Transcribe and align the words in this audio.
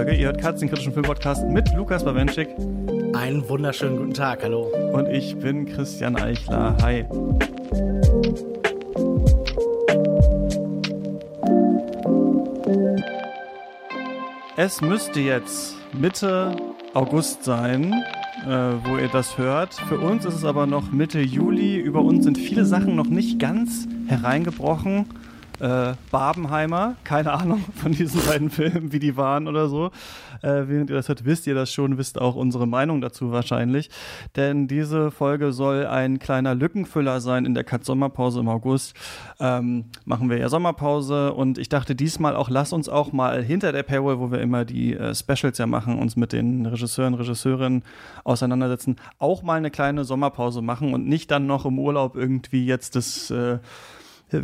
Mailback-Folge. 0.00 0.14
Ihr 0.14 0.26
hört 0.26 0.40
Katz, 0.40 0.60
den 0.60 0.68
kritischen 0.68 0.92
Filmpodcast 0.92 1.46
mit 1.48 1.72
Lukas 1.74 2.04
Bawenschik. 2.04 2.48
Einen 3.14 3.46
wunderschönen 3.48 3.98
guten 3.98 4.14
Tag, 4.14 4.42
hallo. 4.42 4.70
Und 4.92 5.08
ich 5.08 5.36
bin 5.36 5.66
Christian 5.66 6.16
Eichler. 6.16 6.76
Hi. 6.82 7.04
Es 14.56 14.80
müsste 14.80 15.20
jetzt 15.20 15.76
Mitte 15.92 16.54
August 16.94 17.44
sein, 17.44 17.92
äh, 18.46 18.50
wo 18.84 18.96
ihr 18.96 19.08
das 19.08 19.38
hört. 19.38 19.74
Für 19.74 19.98
uns 19.98 20.24
ist 20.24 20.34
es 20.34 20.44
aber 20.44 20.66
noch 20.66 20.92
Mitte 20.92 21.20
Juli. 21.20 21.76
Über 21.76 22.02
uns 22.02 22.24
sind 22.24 22.38
viele 22.38 22.64
Sachen 22.64 22.94
noch 22.94 23.06
nicht 23.06 23.38
ganz 23.38 23.86
hereingebrochen 24.06 25.06
äh, 25.60 25.94
Barbenheimer. 26.10 26.96
Keine 27.04 27.32
Ahnung 27.32 27.64
von 27.74 27.92
diesen 27.92 28.24
beiden 28.26 28.50
Filmen, 28.50 28.92
wie 28.92 28.98
die 28.98 29.16
waren 29.16 29.48
oder 29.48 29.68
so. 29.68 29.90
Äh, 30.42 30.68
während 30.68 30.90
ihr 30.90 30.96
das 30.96 31.08
hört, 31.08 31.24
wisst 31.24 31.46
ihr 31.46 31.54
das 31.54 31.72
schon, 31.72 31.98
wisst 31.98 32.20
auch 32.20 32.34
unsere 32.34 32.66
Meinung 32.66 33.00
dazu 33.00 33.30
wahrscheinlich. 33.30 33.90
Denn 34.36 34.68
diese 34.68 35.10
Folge 35.10 35.52
soll 35.52 35.86
ein 35.86 36.18
kleiner 36.18 36.54
Lückenfüller 36.54 37.20
sein 37.20 37.44
in 37.44 37.54
der 37.54 37.64
Cut 37.64 37.84
Sommerpause 37.84 38.40
im 38.40 38.48
August. 38.48 38.94
Ähm, 39.38 39.84
machen 40.04 40.30
wir 40.30 40.38
ja 40.38 40.48
Sommerpause 40.48 41.32
und 41.32 41.58
ich 41.58 41.68
dachte 41.68 41.94
diesmal 41.94 42.36
auch, 42.36 42.48
lass 42.48 42.72
uns 42.72 42.88
auch 42.88 43.12
mal 43.12 43.42
hinter 43.42 43.72
der 43.72 43.82
Paywall, 43.82 44.18
wo 44.18 44.30
wir 44.30 44.40
immer 44.40 44.64
die 44.64 44.94
äh, 44.94 45.14
Specials 45.14 45.58
ja 45.58 45.66
machen, 45.66 45.98
uns 45.98 46.16
mit 46.16 46.32
den 46.32 46.66
Regisseuren, 46.66 47.14
Regisseurinnen 47.14 47.82
auseinandersetzen, 48.24 48.96
auch 49.18 49.42
mal 49.42 49.58
eine 49.58 49.70
kleine 49.70 50.04
Sommerpause 50.04 50.62
machen 50.62 50.94
und 50.94 51.06
nicht 51.06 51.30
dann 51.30 51.46
noch 51.46 51.66
im 51.66 51.78
Urlaub 51.78 52.16
irgendwie 52.16 52.64
jetzt 52.64 52.96
das 52.96 53.30
äh, 53.30 53.58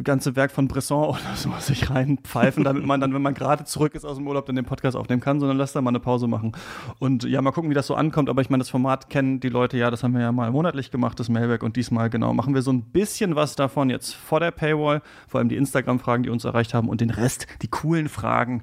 ganze 0.03 0.37
Werk 0.37 0.51
von 0.51 0.69
Bresson 0.69 1.09
oder 1.09 1.19
so 1.34 1.51
sich 1.61 1.91
reinpfeifen, 1.91 2.65
damit 2.65 2.84
man 2.84 3.01
dann, 3.01 3.15
wenn 3.15 3.23
man 3.23 3.34
gerade 3.34 3.65
zurück 3.65 3.95
ist 3.95 4.05
aus 4.05 4.17
dem 4.17 4.27
Urlaub, 4.27 4.47
dann 4.47 4.56
den 4.56 4.65
Podcast 4.65 4.97
aufnehmen 4.97 5.20
kann, 5.20 5.41
sondern 5.41 5.56
lass 5.56 5.73
da 5.73 5.81
mal 5.81 5.91
eine 5.91 6.01
Pause 6.01 6.27
machen. 6.27 6.53
Und 6.98 7.25
ja, 7.25 7.41
mal 7.43 7.53
gucken, 7.53 7.70
wie 7.70 7.75
das 7.75 7.87
so 7.87 7.95
ankommt. 7.95 8.28
Aber 8.28 8.43
ich 8.43 8.51
meine, 8.51 8.61
das 8.61 8.70
Format 8.70 9.11
kennen 9.11 9.41
die 9.41 9.48
Leute 9.48 9.77
ja, 9.77 9.91
das 9.91 10.03
haben 10.03 10.15
wir 10.15 10.20
ja 10.20 10.33
mal 10.33 10.51
monatlich 10.51 10.91
gemacht, 10.91 11.19
das 11.20 11.28
Mailback. 11.28 11.62
Und 11.62 11.77
diesmal 11.77 12.11
genau 12.11 12.33
machen 12.34 12.55
wir 12.55 12.62
so 12.62 12.73
ein 12.73 12.83
bisschen 12.83 13.37
was 13.37 13.56
davon 13.56 13.91
jetzt 13.91 14.15
vor 14.15 14.41
der 14.41 14.51
Paywall, 14.51 15.03
vor 15.28 15.39
allem 15.39 15.48
die 15.48 15.56
Instagram-Fragen, 15.56 16.23
die 16.23 16.31
uns 16.31 16.45
erreicht 16.45 16.75
haben 16.75 16.89
und 16.89 17.00
den 17.00 17.11
Rest, 17.11 17.47
die 17.62 17.69
coolen 17.69 18.09
Fragen, 18.09 18.62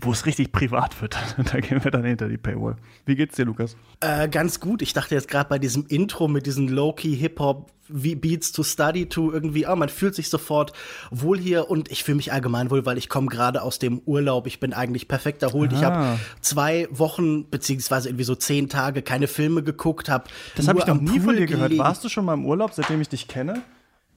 wo 0.00 0.12
es 0.12 0.26
richtig 0.26 0.52
privat 0.52 1.00
wird. 1.00 1.16
da 1.52 1.60
gehen 1.60 1.82
wir 1.82 1.90
dann 1.90 2.04
hinter 2.04 2.28
die 2.28 2.38
Paywall. 2.38 2.76
Wie 3.06 3.16
geht's 3.16 3.36
dir, 3.36 3.44
Lukas? 3.44 3.76
Äh, 4.00 4.28
ganz 4.28 4.60
gut. 4.60 4.82
Ich 4.82 4.92
dachte 4.92 5.14
jetzt 5.14 5.28
gerade 5.28 5.48
bei 5.48 5.58
diesem 5.58 5.86
Intro 5.86 6.28
mit 6.28 6.46
diesen 6.46 6.68
Low-Key 6.68 7.16
Hip-Hop 7.16 7.70
wie 7.88 8.14
Beats 8.14 8.52
to 8.52 8.62
Study 8.62 9.06
to 9.08 9.32
irgendwie, 9.32 9.66
ah, 9.66 9.76
man 9.76 9.88
fühlt 9.88 10.14
sich 10.14 10.28
sofort 10.28 10.72
wohl 11.10 11.38
hier 11.38 11.70
und 11.70 11.90
ich 11.90 12.04
fühle 12.04 12.16
mich 12.16 12.32
allgemein 12.32 12.70
wohl, 12.70 12.86
weil 12.86 12.96
ich 12.96 13.08
komme 13.08 13.26
gerade 13.26 13.62
aus 13.62 13.78
dem 13.78 14.00
Urlaub. 14.06 14.46
Ich 14.46 14.60
bin 14.60 14.72
eigentlich 14.72 15.08
perfekt 15.08 15.42
erholt. 15.42 15.72
Ah. 15.72 15.76
Ich 15.76 15.84
habe 15.84 16.20
zwei 16.40 16.88
Wochen 16.90 17.48
beziehungsweise 17.50 18.08
irgendwie 18.08 18.24
so 18.24 18.34
zehn 18.34 18.68
Tage 18.68 19.02
keine 19.02 19.26
Filme 19.26 19.62
geguckt, 19.62 20.08
habe 20.08 20.24
Das 20.56 20.68
habe 20.68 20.78
ich 20.78 20.86
noch 20.86 21.00
nie 21.00 21.20
von 21.20 21.36
dir 21.36 21.46
gehört. 21.46 21.76
Warst 21.76 22.04
du 22.04 22.08
schon 22.08 22.24
mal 22.24 22.34
im 22.34 22.46
Urlaub, 22.46 22.72
seitdem 22.72 23.00
ich 23.00 23.08
dich 23.08 23.28
kenne? 23.28 23.62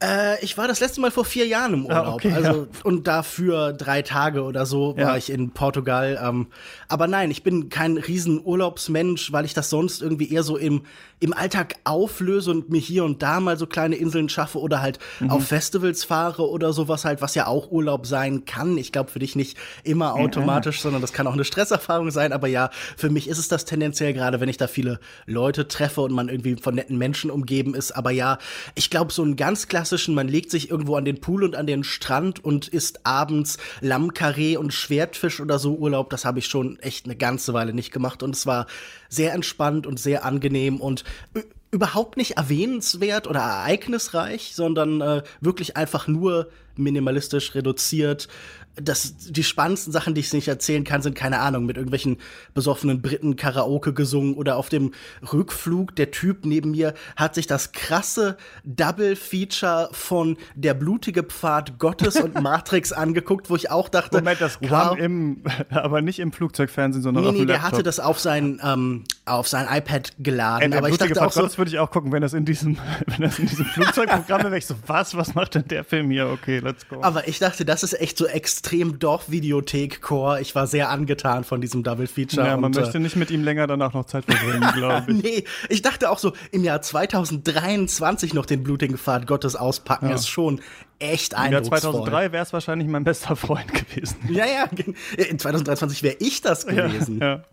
Äh, 0.03 0.43
ich 0.43 0.57
war 0.57 0.67
das 0.67 0.81
letzte 0.81 0.99
Mal 0.99 1.09
vor 1.09 1.23
vier 1.23 1.47
Jahren 1.47 1.73
im 1.73 1.85
ah, 1.85 1.99
Urlaub. 1.99 2.05
Ah, 2.05 2.15
okay, 2.15 2.33
also, 2.33 2.63
ja. 2.63 2.67
Und 2.83 3.07
dafür 3.07 3.71
drei 3.71 4.01
Tage 4.01 4.43
oder 4.43 4.65
so 4.65 4.93
ja. 4.97 5.07
war 5.07 5.17
ich 5.17 5.29
in 5.29 5.51
Portugal. 5.51 6.19
Ähm, 6.21 6.47
aber 6.89 7.07
nein, 7.07 7.31
ich 7.31 7.43
bin 7.43 7.69
kein 7.69 7.97
riesen 7.97 8.41
Urlaubsmensch, 8.43 9.31
weil 9.31 9.45
ich 9.45 9.53
das 9.53 9.69
sonst 9.69 10.01
irgendwie 10.01 10.33
eher 10.33 10.43
so 10.43 10.57
im, 10.57 10.81
im 11.21 11.33
Alltag 11.33 11.75
auflöse 11.85 12.51
und 12.51 12.69
mir 12.69 12.81
hier 12.81 13.05
und 13.05 13.23
da 13.23 13.39
mal 13.39 13.57
so 13.57 13.67
kleine 13.67 13.95
Inseln 13.95 14.27
schaffe 14.27 14.59
oder 14.59 14.81
halt 14.81 14.99
mhm. 15.21 15.29
auf 15.29 15.47
Festivals 15.47 16.03
fahre 16.03 16.49
oder 16.49 16.73
sowas 16.73 17.05
halt, 17.05 17.21
was 17.21 17.33
ja 17.33 17.47
auch 17.47 17.71
Urlaub 17.71 18.05
sein 18.05 18.43
kann. 18.43 18.77
Ich 18.77 18.91
glaube 18.91 19.09
für 19.09 19.19
dich 19.19 19.37
nicht 19.37 19.57
immer 19.85 20.15
automatisch, 20.15 20.79
mhm. 20.79 20.83
sondern 20.83 21.01
das 21.01 21.13
kann 21.13 21.25
auch 21.25 21.33
eine 21.33 21.45
Stresserfahrung 21.45 22.11
sein. 22.11 22.33
Aber 22.33 22.47
ja, 22.47 22.69
für 22.97 23.09
mich 23.09 23.29
ist 23.29 23.37
es 23.37 23.47
das 23.47 23.63
tendenziell 23.63 24.11
gerade, 24.11 24.41
wenn 24.41 24.49
ich 24.49 24.57
da 24.57 24.67
viele 24.67 24.99
Leute 25.25 25.69
treffe 25.69 26.01
und 26.01 26.11
man 26.11 26.27
irgendwie 26.27 26.57
von 26.57 26.75
netten 26.75 26.97
Menschen 26.97 27.31
umgeben 27.31 27.75
ist. 27.75 27.93
Aber 27.93 28.11
ja, 28.11 28.39
ich 28.75 28.89
glaube, 28.89 29.13
so 29.13 29.23
ein 29.23 29.37
ganz 29.37 29.69
klassisches 29.69 29.84
klassischen, 29.85 30.15
man 30.15 30.27
legt 30.27 30.49
sich 30.49 30.71
irgendwo 30.71 30.95
an 30.95 31.05
den 31.05 31.21
Pool 31.21 31.43
und 31.43 31.55
an 31.55 31.67
den 31.67 31.83
Strand 31.83 32.43
und 32.43 32.67
isst 32.67 33.05
abends 33.05 33.59
Lammkarree 33.81 34.57
und 34.57 34.73
Schwertfisch 34.73 35.39
oder 35.39 35.59
so 35.59 35.75
Urlaub, 35.75 36.09
das 36.09 36.25
habe 36.25 36.39
ich 36.39 36.47
schon 36.47 36.79
echt 36.79 37.05
eine 37.05 37.15
ganze 37.15 37.53
Weile 37.53 37.71
nicht 37.71 37.91
gemacht 37.91 38.23
und 38.23 38.35
es 38.35 38.47
war 38.47 38.65
sehr 39.09 39.33
entspannt 39.33 39.85
und 39.85 39.99
sehr 39.99 40.25
angenehm 40.25 40.81
und 40.81 41.03
überhaupt 41.71 42.17
nicht 42.17 42.37
erwähnenswert 42.37 43.27
oder 43.27 43.41
ereignisreich, 43.41 44.53
sondern 44.55 45.01
äh, 45.01 45.23
wirklich 45.41 45.77
einfach 45.77 46.07
nur 46.07 46.49
minimalistisch 46.77 47.55
reduziert. 47.55 48.27
Das, 48.77 49.15
die 49.15 49.45
spannendsten 49.45 49.93
Sachen, 49.93 50.15
die 50.15 50.19
ich 50.19 50.33
nicht 50.33 50.49
erzählen 50.49 50.83
kann, 50.83 51.01
sind 51.01 51.15
keine 51.15 51.39
Ahnung, 51.39 51.65
mit 51.65 51.77
irgendwelchen 51.77 52.17
besoffenen 52.53 53.01
Briten 53.01 53.37
Karaoke 53.37 53.93
gesungen 53.93 54.35
oder 54.35 54.57
auf 54.57 54.67
dem 54.67 54.91
Rückflug. 55.31 55.95
Der 55.95 56.11
Typ 56.11 56.45
neben 56.45 56.71
mir 56.71 56.93
hat 57.15 57.35
sich 57.35 57.47
das 57.47 57.71
krasse 57.71 58.35
Double 58.65 59.15
Feature 59.15 59.87
von 59.93 60.35
Der 60.55 60.73
blutige 60.73 61.23
Pfad 61.23 61.79
Gottes 61.79 62.17
und 62.17 62.33
Matrix 62.41 62.91
angeguckt, 62.91 63.49
wo 63.49 63.55
ich 63.55 63.71
auch 63.71 63.87
dachte, 63.87 64.17
Moment, 64.17 64.41
das 64.41 64.59
kam 64.59 64.89
wow, 64.89 64.97
im, 64.97 65.43
aber 65.69 66.01
nicht 66.01 66.19
im 66.19 66.33
Flugzeugfernsehen, 66.33 67.01
sondern 67.01 67.23
nee, 67.23 67.29
auf 67.29 67.35
dem 67.35 67.41
nee, 67.43 67.45
der 67.45 67.61
hatte 67.61 67.81
das 67.81 68.01
auf 68.01 68.19
sein, 68.19 68.59
ähm, 68.61 69.05
auf 69.23 69.47
sein 69.47 69.67
iPad 69.71 70.11
geladen. 70.19 70.73
Ey, 70.73 70.77
aber 70.77 70.89
ich 70.89 70.97
dachte 70.97 71.15
Pfad 71.15 71.27
auch 71.27 71.31
so, 71.31 71.47
würde 71.65 71.75
ich 71.75 71.79
auch 71.79 71.91
gucken, 71.91 72.11
wenn 72.11 72.21
das 72.21 72.33
in 72.33 72.45
diesem, 72.45 72.77
wenn 73.07 73.21
das 73.21 73.39
in 73.39 73.47
diesem 73.47 73.65
Flugzeugprogramm 73.65 74.43
wäre, 74.43 74.57
ich 74.57 74.65
so, 74.65 74.75
was, 74.87 75.15
was 75.17 75.35
macht 75.35 75.55
denn 75.55 75.67
der 75.67 75.83
Film 75.83 76.11
hier? 76.11 76.27
Okay, 76.27 76.59
let's 76.59 76.87
go. 76.87 77.01
Aber 77.01 77.27
ich 77.27 77.39
dachte, 77.39 77.65
das 77.65 77.83
ist 77.83 77.99
echt 77.99 78.17
so 78.17 78.25
extrem 78.25 78.75
extrem 78.75 78.99
Dorfvideothek-Core. 78.99 80.41
Ich 80.41 80.55
war 80.55 80.67
sehr 80.67 80.89
angetan 80.89 81.43
von 81.43 81.61
diesem 81.61 81.83
Double 81.83 82.07
Feature. 82.07 82.45
Ja, 82.45 82.57
man 82.57 82.65
und, 82.65 82.75
möchte 82.75 82.99
nicht 82.99 83.15
mit 83.15 83.31
ihm 83.31 83.43
länger 83.43 83.67
danach 83.67 83.93
noch 83.93 84.05
Zeit 84.05 84.25
verbringen, 84.25 84.69
glaube 84.75 85.11
ich. 85.11 85.23
nee, 85.23 85.43
ich 85.69 85.81
dachte 85.81 86.09
auch 86.09 86.19
so, 86.19 86.33
im 86.51 86.63
Jahr 86.63 86.81
2023 86.81 88.33
noch 88.33 88.45
den 88.45 88.63
blutigen 88.63 88.97
Pfad 88.97 89.27
Gottes 89.27 89.55
auspacken, 89.55 90.09
ja. 90.09 90.15
ist 90.15 90.27
schon 90.27 90.61
echt 90.99 91.35
eindrucksvoll. 91.35 91.77
Im 91.77 91.83
Jahr 91.83 91.91
2003 91.91 92.31
wäre 92.31 92.43
es 92.43 92.53
wahrscheinlich 92.53 92.87
mein 92.87 93.03
bester 93.03 93.35
Freund 93.35 93.73
gewesen. 93.73 94.17
ja, 94.29 94.45
ja, 94.45 94.65
in 95.23 95.39
2023 95.39 96.03
wäre 96.03 96.15
ich 96.19 96.41
das 96.41 96.65
gewesen. 96.65 97.19
Ja, 97.19 97.27
ja. 97.27 97.43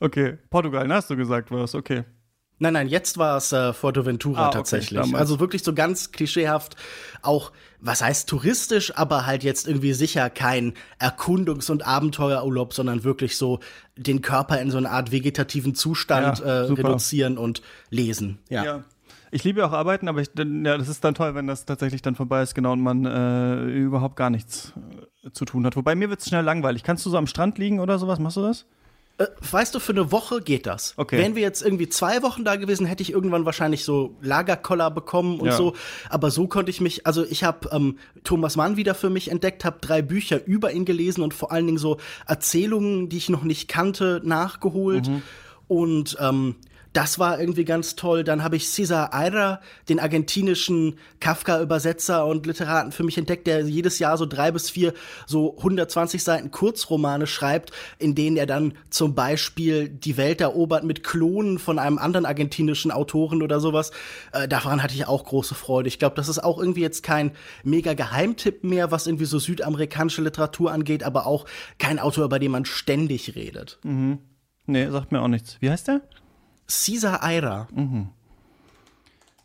Okay, 0.00 0.38
Portugal, 0.50 0.86
ne, 0.86 0.94
hast 0.94 1.10
du 1.10 1.16
gesagt, 1.16 1.50
war 1.50 1.64
es, 1.64 1.74
okay. 1.74 2.04
Nein, 2.60 2.72
nein, 2.72 2.88
jetzt 2.88 3.18
war 3.18 3.36
es 3.36 3.52
äh, 3.52 3.72
Fuerteventura 3.72 4.40
ah, 4.40 4.46
okay, 4.48 4.56
tatsächlich. 4.56 5.00
Damals. 5.00 5.20
Also 5.20 5.40
wirklich 5.40 5.62
so 5.62 5.74
ganz 5.74 6.10
klischeehaft, 6.10 6.76
auch, 7.22 7.52
was 7.80 8.02
heißt 8.02 8.28
touristisch, 8.28 8.96
aber 8.96 9.26
halt 9.26 9.44
jetzt 9.44 9.68
irgendwie 9.68 9.92
sicher 9.92 10.28
kein 10.28 10.74
Erkundungs- 10.98 11.70
und 11.70 11.86
Abenteuerurlaub, 11.86 12.74
sondern 12.74 13.04
wirklich 13.04 13.36
so 13.36 13.60
den 13.96 14.22
Körper 14.22 14.60
in 14.60 14.72
so 14.72 14.78
eine 14.78 14.90
Art 14.90 15.12
vegetativen 15.12 15.76
Zustand 15.76 16.40
ja, 16.40 16.44
äh, 16.44 16.72
reduzieren 16.72 17.38
und 17.38 17.62
lesen. 17.90 18.38
Ja. 18.48 18.64
ja. 18.64 18.84
Ich 19.30 19.44
liebe 19.44 19.64
auch 19.64 19.72
Arbeiten, 19.72 20.08
aber 20.08 20.20
ich, 20.22 20.30
ja, 20.36 20.78
das 20.78 20.88
ist 20.88 21.04
dann 21.04 21.14
toll, 21.14 21.34
wenn 21.34 21.46
das 21.46 21.64
tatsächlich 21.64 22.02
dann 22.02 22.14
vorbei 22.14 22.42
ist, 22.42 22.54
genau, 22.54 22.72
und 22.72 22.80
man 22.80 23.04
äh, 23.04 23.64
überhaupt 23.66 24.16
gar 24.16 24.30
nichts 24.30 24.72
äh, 25.22 25.30
zu 25.30 25.44
tun 25.44 25.66
hat. 25.66 25.76
Wobei 25.76 25.94
mir 25.94 26.08
wird 26.10 26.20
es 26.20 26.28
schnell 26.28 26.44
langweilig. 26.44 26.82
Kannst 26.82 27.04
du 27.06 27.10
so 27.10 27.18
am 27.18 27.26
Strand 27.26 27.58
liegen 27.58 27.78
oder 27.78 27.98
sowas? 27.98 28.18
Machst 28.18 28.38
du 28.38 28.42
das? 28.42 28.66
Äh, 29.18 29.26
weißt 29.50 29.74
du, 29.74 29.80
für 29.80 29.92
eine 29.92 30.12
Woche 30.12 30.40
geht 30.40 30.66
das. 30.66 30.94
Okay. 30.96 31.18
Wären 31.18 31.34
wir 31.34 31.42
jetzt 31.42 31.62
irgendwie 31.62 31.88
zwei 31.88 32.22
Wochen 32.22 32.44
da 32.44 32.56
gewesen, 32.56 32.86
hätte 32.86 33.02
ich 33.02 33.12
irgendwann 33.12 33.44
wahrscheinlich 33.44 33.84
so 33.84 34.16
Lagerkoller 34.22 34.90
bekommen 34.90 35.40
und 35.40 35.48
ja. 35.48 35.56
so. 35.56 35.74
Aber 36.08 36.30
so 36.30 36.46
konnte 36.46 36.70
ich 36.70 36.80
mich, 36.80 37.06
also 37.06 37.24
ich 37.24 37.42
habe 37.42 37.68
ähm, 37.72 37.98
Thomas 38.22 38.56
Mann 38.56 38.76
wieder 38.76 38.94
für 38.94 39.10
mich 39.10 39.30
entdeckt, 39.30 39.64
habe 39.64 39.78
drei 39.80 40.02
Bücher 40.02 40.44
über 40.46 40.72
ihn 40.72 40.84
gelesen 40.84 41.22
und 41.22 41.34
vor 41.34 41.50
allen 41.50 41.66
Dingen 41.66 41.78
so 41.78 41.98
Erzählungen, 42.26 43.08
die 43.08 43.16
ich 43.16 43.28
noch 43.28 43.42
nicht 43.42 43.68
kannte, 43.68 44.20
nachgeholt. 44.24 45.08
Mhm. 45.08 45.22
Und 45.66 46.16
ähm, 46.20 46.54
das 46.98 47.20
war 47.20 47.38
irgendwie 47.38 47.64
ganz 47.64 47.94
toll. 47.94 48.24
Dann 48.24 48.42
habe 48.42 48.56
ich 48.56 48.68
Cesar 48.68 49.14
Aira, 49.14 49.60
den 49.88 50.00
argentinischen 50.00 50.98
Kafka-Übersetzer 51.20 52.26
und 52.26 52.44
Literaten 52.44 52.90
für 52.90 53.04
mich 53.04 53.16
entdeckt, 53.16 53.46
der 53.46 53.60
jedes 53.60 54.00
Jahr 54.00 54.18
so 54.18 54.26
drei 54.26 54.50
bis 54.50 54.68
vier 54.68 54.92
so 55.24 55.56
120 55.58 56.24
Seiten 56.24 56.50
Kurzromane 56.50 57.28
schreibt, 57.28 57.70
in 58.00 58.16
denen 58.16 58.36
er 58.36 58.46
dann 58.46 58.72
zum 58.90 59.14
Beispiel 59.14 59.88
die 59.88 60.16
Welt 60.16 60.40
erobert 60.40 60.82
mit 60.82 61.04
Klonen 61.04 61.60
von 61.60 61.78
einem 61.78 61.98
anderen 61.98 62.26
argentinischen 62.26 62.90
Autoren 62.90 63.44
oder 63.44 63.60
sowas. 63.60 63.92
Äh, 64.32 64.48
daran 64.48 64.82
hatte 64.82 64.94
ich 64.96 65.06
auch 65.06 65.22
große 65.22 65.54
Freude. 65.54 65.86
Ich 65.86 66.00
glaube, 66.00 66.16
das 66.16 66.28
ist 66.28 66.42
auch 66.42 66.58
irgendwie 66.58 66.82
jetzt 66.82 67.04
kein 67.04 67.30
mega 67.62 67.94
Geheimtipp 67.94 68.64
mehr, 68.64 68.90
was 68.90 69.06
irgendwie 69.06 69.26
so 69.26 69.38
südamerikanische 69.38 70.22
Literatur 70.22 70.72
angeht, 70.72 71.04
aber 71.04 71.28
auch 71.28 71.46
kein 71.78 72.00
Autor, 72.00 72.24
über 72.24 72.40
den 72.40 72.50
man 72.50 72.64
ständig 72.64 73.36
redet. 73.36 73.78
Mhm. 73.84 74.18
Nee, 74.66 74.90
sagt 74.90 75.12
mir 75.12 75.22
auch 75.22 75.28
nichts. 75.28 75.58
Wie 75.60 75.70
heißt 75.70 75.86
der? 75.86 76.02
Caesar 76.68 77.22
Eira. 77.22 77.68
Mhm. 77.74 78.08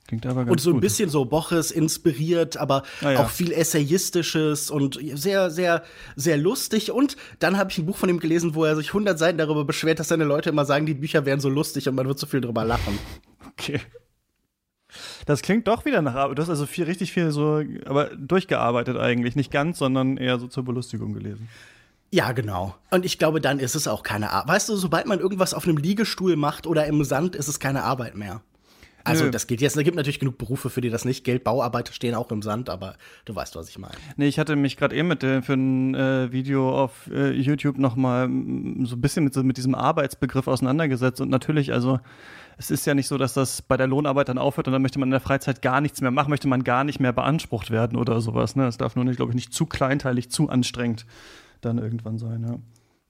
Klingt 0.08 0.25
aber 0.25 0.42
ganz 0.42 0.52
Und 0.52 0.62
so 0.62 0.70
ein 0.72 0.74
gut. 0.74 0.81
bisschen 0.81 1.10
so 1.10 1.25
Boches 1.25 1.72
inspiriert, 1.72 2.58
aber 2.58 2.84
ah, 3.02 3.12
ja. 3.12 3.20
auch 3.22 3.30
viel 3.30 3.52
Essayistisches 3.52 4.70
und 4.70 5.00
sehr, 5.14 5.50
sehr, 5.50 5.84
sehr 6.16 6.38
lustig. 6.38 6.92
Und 6.92 7.16
dann 7.40 7.58
habe 7.58 7.72
ich 7.72 7.78
ein 7.78 7.86
Buch 7.86 7.98
von 7.98 8.10
ihm 8.10 8.20
gelesen, 8.20 8.54
wo 8.54 8.66
er 8.66 8.75
sich 8.75 8.90
100 8.90 9.18
Seiten 9.18 9.38
darüber 9.38 9.64
beschwert, 9.64 10.00
dass 10.00 10.10
seine 10.10 10.25
Leute 10.25 10.50
immer 10.50 10.66
sagen, 10.66 10.86
die 10.86 10.94
Bücher 10.94 11.25
wären 11.25 11.40
so 11.40 11.50
lustig 11.50 11.88
und 11.88 11.96
man 11.96 12.08
wird 12.08 12.20
so 12.20 12.28
viel 12.28 12.42
drüber 12.42 12.66
lachen. 12.66 13.00
Okay. 13.54 13.80
Das 15.25 15.42
klingt 15.42 15.68
doch 15.68 15.86
wieder 15.86 16.02
nach 16.02 16.16
Arbeit. 16.16 16.38
Du 16.38 16.42
hast 16.42 16.50
also 16.50 16.66
viel, 16.66 16.84
richtig 16.84 17.14
viel 17.14 17.31
so, 17.31 17.64
aber 17.86 18.16
durchgearbeitet 18.16 18.98
eigentlich. 18.98 19.36
Nicht 19.36 19.52
ganz, 19.52 19.80
sondern 19.80 20.18
eher 20.18 20.38
so 20.38 20.48
zur 20.48 20.64
Belustigung 20.66 21.14
gelesen. 21.14 21.50
Ja, 22.13 22.31
genau. 22.31 22.75
Und 22.92 23.06
ich 23.06 23.18
glaube, 23.18 23.42
dann 23.42 23.57
ist 23.57 23.74
es 23.74 23.88
auch 23.88 24.04
keine 24.04 24.30
Arbeit. 24.30 24.56
Weißt 24.56 24.69
du, 24.69 24.75
sobald 24.75 25.07
man 25.07 25.19
irgendwas 25.19 25.56
auf 25.56 25.63
einem 25.63 25.77
Liegestuhl 25.77 26.36
macht 26.36 26.68
oder 26.68 26.86
im 26.86 27.04
Sand, 27.04 27.36
ist 27.36 27.48
es 27.48 27.60
keine 27.60 27.81
Arbeit 27.83 28.15
mehr. 28.15 28.44
Also 29.04 29.25
Nö. 29.25 29.31
das 29.31 29.48
geht 29.48 29.62
jetzt. 29.62 29.75
Es 29.75 29.83
gibt 29.83 29.98
natürlich 29.98 30.19
genug 30.19 30.38
Berufe, 30.38 30.69
für 30.69 30.80
die 30.80 30.92
das 30.92 31.06
nicht 31.06 31.24
gilt. 31.24 31.44
Bauarbeiter 31.44 31.92
stehen 31.92 32.13
auch 32.13 32.30
im 32.30 32.44
Sand, 32.44 32.69
aber 32.69 32.98
du 33.25 33.36
weißt, 33.36 33.56
was 33.56 33.68
ich 33.68 33.80
meine. 33.80 33.95
Nee, 34.15 34.27
ich 34.27 34.38
hatte 34.38 34.56
mich 34.56 34.77
gerade 34.77 34.95
eben 34.95 35.07
mit 35.07 35.24
äh, 35.24 35.42
für 35.42 35.54
ein 35.54 35.95
äh, 35.95 36.31
Video 36.31 36.83
auf 36.83 37.10
äh, 37.12 37.31
YouTube 37.31 37.80
noch 37.80 37.95
mal 37.95 38.27
so 38.27 38.95
ein 38.95 39.01
bisschen 39.01 39.24
mit, 39.24 39.33
so, 39.33 39.42
mit 39.42 39.57
diesem 39.57 39.74
Arbeitsbegriff 39.74 40.48
auseinandergesetzt. 40.48 41.19
Und 41.19 41.30
natürlich, 41.30 41.74
also 41.74 42.00
es 42.60 42.69
ist 42.69 42.86
ja 42.86 42.94
nicht 42.94 43.07
so, 43.07 43.18
dass 43.18 43.33
das 43.33 43.63
bei 43.63 43.75
der 43.75 43.88
Lohnarbeit 43.88 44.30
dann 44.30 44.38
aufhört 44.38 44.68
und 44.68 44.74
dann 44.74 44.83
möchte 44.83 45.00
man 45.00 45.07
in 45.07 45.13
der 45.13 45.19
Freizeit 45.19 45.63
gar 45.63 45.81
nichts 45.81 46.00
mehr 46.00 46.12
machen, 46.12 46.30
möchte 46.30 46.48
man 46.48 46.63
gar 46.63 46.83
nicht 46.83 47.00
mehr 47.00 47.12
beansprucht 47.12 47.71
werden 47.71 47.98
oder 47.98 48.21
sowas. 48.21 48.56
Ne? 48.56 48.68
Es 48.68 48.77
darf 48.77 48.95
nur 48.95 49.04
nicht, 49.04 49.15
glaube 49.18 49.31
ich, 49.31 49.36
nicht 49.36 49.51
zu 49.51 49.65
kleinteilig, 49.65 50.30
zu 50.30 50.50
anstrengend 50.50 51.07
dann 51.65 51.77
irgendwann 51.77 52.18
sein. 52.18 52.44
Ja. 52.44 52.60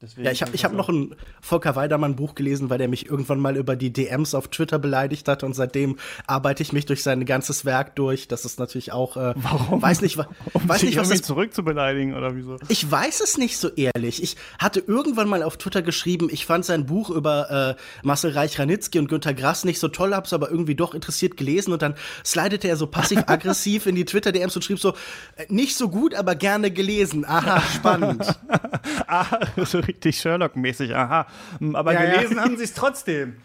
Deswegen 0.04 0.26
ja, 0.26 0.34
ich 0.34 0.42
habe 0.42 0.52
ich 0.54 0.66
hab 0.66 0.74
noch 0.74 0.90
ein 0.90 1.16
Volker 1.40 1.78
Weidermann 1.78 2.18
Buch 2.18 2.36
gelesen, 2.36 2.70
weil 2.70 2.78
der 2.78 2.90
mich 2.90 3.10
irgendwann 3.10 3.40
mal 3.40 3.56
über 3.56 3.78
die 3.78 3.94
DMs 3.94 4.36
auf 4.36 4.50
Twitter 4.50 4.78
beleidigt 4.78 5.30
hat 5.30 5.44
und 5.44 5.54
seitdem 5.54 5.98
arbeite 6.28 6.62
ich 6.62 6.74
mich 6.74 6.86
durch 6.86 7.02
sein 7.04 7.24
ganzes 7.26 7.64
Werk 7.64 7.96
durch. 7.96 8.28
Das 8.28 8.44
ist 8.44 8.60
natürlich 8.60 8.92
auch, 8.92 9.16
äh, 9.16 9.34
Warum? 9.38 9.82
weiß 9.82 10.02
nicht, 10.02 10.18
um 10.54 10.68
weiß 10.68 10.84
nicht, 10.84 10.98
was 10.98 11.08
das 11.08 11.22
zurück 11.22 11.54
zu 11.54 11.64
beleidigen 11.64 12.16
oder 12.16 12.36
wieso? 12.36 12.58
Ich 12.68 12.92
weiß 12.92 13.22
es 13.22 13.38
nicht 13.38 13.58
so 13.58 13.70
ehrlich. 13.70 14.22
Ich 14.22 14.36
hatte 14.60 14.84
irgendwann 14.86 15.30
mal 15.30 15.42
auf 15.42 15.56
Twitter 15.56 15.82
geschrieben, 15.82 16.28
ich 16.30 16.46
fand 16.46 16.66
sein 16.66 16.86
Buch 16.86 17.10
über 17.10 17.78
äh, 17.80 18.06
Marcel 18.06 18.32
Reich-Ranitzky 18.32 19.00
und 19.00 19.08
Günter 19.08 19.34
Grass 19.34 19.64
nicht 19.64 19.80
so 19.80 19.88
toll, 19.88 20.14
hab's 20.14 20.34
aber 20.34 20.52
irgendwie 20.52 20.76
doch 20.76 20.94
interessiert 20.94 21.38
gelesen 21.38 21.72
und 21.72 21.82
dann 21.82 21.96
slidete 22.26 22.68
er 22.68 22.76
so 22.76 22.88
passiv-aggressiv 22.88 23.86
in 23.86 23.96
die 23.96 24.04
Twitter-DMs 24.04 24.54
und 24.58 24.64
schrieb 24.64 24.80
so, 24.80 24.96
äh, 25.38 25.46
nicht 25.48 25.78
so 25.78 25.88
gut, 25.88 26.14
aber 26.14 26.36
gerne 26.36 26.72
gelesen. 26.72 27.24
Aha, 27.24 27.62
spannend. 27.62 28.38
ah, 29.08 29.40
so 29.64 29.80
richtig 29.94 30.20
Sherlock-mäßig, 30.20 30.96
aha. 30.96 31.28
Hm, 31.60 31.76
aber 31.76 31.94
ja, 31.94 32.06
gelesen 32.06 32.38
ja. 32.38 32.44
haben 32.44 32.58
sie 32.58 32.64
es 32.64 32.74
trotzdem. 32.74 33.36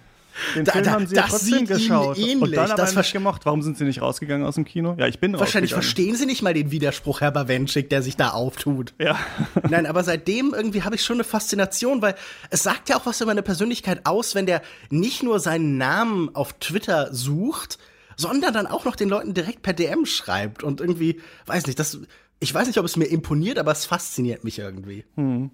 Den 0.55 0.65
da, 0.65 0.73
Film 0.73 0.85
da, 0.85 0.91
haben 0.93 1.07
sie 1.07 1.17
ja 1.17 1.23
trotzdem 1.23 1.67
geschaut. 1.67 2.17
Ähnlich. 2.17 2.41
Und 2.41 2.53
dann 2.53 2.71
aber 2.71 2.83
das 2.83 2.95
nicht 2.95 3.13
gemocht. 3.13 3.45
Warum 3.45 3.63
sind 3.63 3.77
sie 3.77 3.85
nicht 3.85 4.01
rausgegangen 4.01 4.47
aus 4.47 4.55
dem 4.55 4.65
Kino? 4.65 4.95
Ja, 4.99 5.07
ich 5.07 5.19
bin 5.19 5.39
Wahrscheinlich 5.39 5.73
verstehen 5.73 6.15
sie 6.15 6.27
nicht 6.27 6.43
mal 6.43 6.55
den 6.55 6.71
Widerspruch, 6.71 7.21
Herr 7.21 7.33
Bawenschik, 7.33 7.91
der 7.91 8.03
sich 8.03 8.17
da 8.17 8.31
auftut. 8.31 8.95
Ja. 8.99 9.19
Nein, 9.69 9.87
aber 9.87 10.05
seitdem 10.05 10.55
irgendwie 10.55 10.83
habe 10.83 10.95
ich 10.95 11.03
schon 11.03 11.17
eine 11.17 11.25
Faszination, 11.25 12.03
weil 12.03 12.15
es 12.51 12.63
sagt 12.63 12.89
ja 12.89 12.97
auch 12.97 13.07
was 13.07 13.21
über 13.21 13.33
eine 13.33 13.43
Persönlichkeit 13.43 14.03
aus, 14.05 14.35
wenn 14.35 14.47
der 14.47 14.63
nicht 14.91 15.23
nur 15.23 15.41
seinen 15.41 15.77
Namen 15.77 16.35
auf 16.35 16.53
Twitter 16.55 17.13
sucht, 17.13 17.79
sondern 18.17 18.53
dann 18.53 18.67
auch 18.67 18.85
noch 18.85 18.97
den 18.97 19.09
Leuten 19.09 19.35
direkt 19.35 19.63
per 19.63 19.73
DM 19.73 20.07
schreibt 20.07 20.63
und 20.63 20.81
irgendwie, 20.81 21.21
weiß 21.47 21.67
nicht, 21.67 21.79
das, 21.79 21.99
ich 22.41 22.53
weiß 22.53 22.67
nicht, 22.67 22.79
ob 22.79 22.85
es 22.85 22.97
mir 22.97 23.07
imponiert, 23.07 23.59
aber 23.59 23.73
es 23.73 23.87
fasziniert 23.87 24.45
mich 24.45 24.59
irgendwie. 24.59 25.05
Hm. 25.17 25.51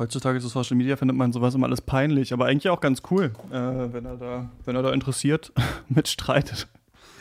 Heutzutage 0.00 0.40
zu 0.40 0.48
Social 0.48 0.78
Media 0.78 0.96
findet 0.96 1.14
man 1.14 1.30
sowas 1.30 1.54
immer 1.54 1.66
alles 1.66 1.82
peinlich, 1.82 2.32
aber 2.32 2.46
eigentlich 2.46 2.70
auch 2.70 2.80
ganz 2.80 3.02
cool, 3.10 3.32
äh, 3.50 3.52
wenn 3.52 4.06
er 4.06 4.16
da, 4.16 4.50
wenn 4.64 4.74
er 4.74 4.82
da 4.82 4.92
interessiert 4.92 5.52
mitstreitet. 5.90 6.68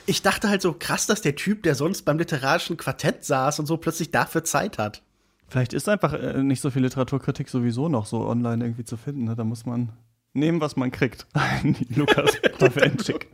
Ich 0.05 0.21
dachte 0.21 0.47
halt 0.47 0.61
so 0.61 0.73
krass, 0.79 1.05
dass 1.05 1.21
der 1.21 1.35
Typ, 1.35 1.63
der 1.63 1.75
sonst 1.75 2.03
beim 2.03 2.17
literarischen 2.17 2.77
Quartett 2.77 3.25
saß 3.25 3.59
und 3.59 3.65
so 3.65 3.75
plötzlich 3.75 4.11
dafür 4.11 4.45
Zeit 4.45 4.77
hat. 4.77 5.01
Vielleicht 5.49 5.73
ist 5.73 5.89
einfach 5.89 6.13
äh, 6.13 6.41
nicht 6.41 6.61
so 6.61 6.71
viel 6.71 6.81
Literaturkritik 6.81 7.49
sowieso 7.49 7.89
noch 7.89 8.05
so 8.05 8.25
online 8.25 8.63
irgendwie 8.63 8.85
zu 8.85 8.95
finden. 8.95 9.25
Ne? 9.25 9.35
Da 9.35 9.43
muss 9.43 9.65
man 9.65 9.89
nehmen, 10.33 10.61
was 10.61 10.75
man 10.75 10.91
kriegt. 10.91 11.27
Lukas 11.95 12.37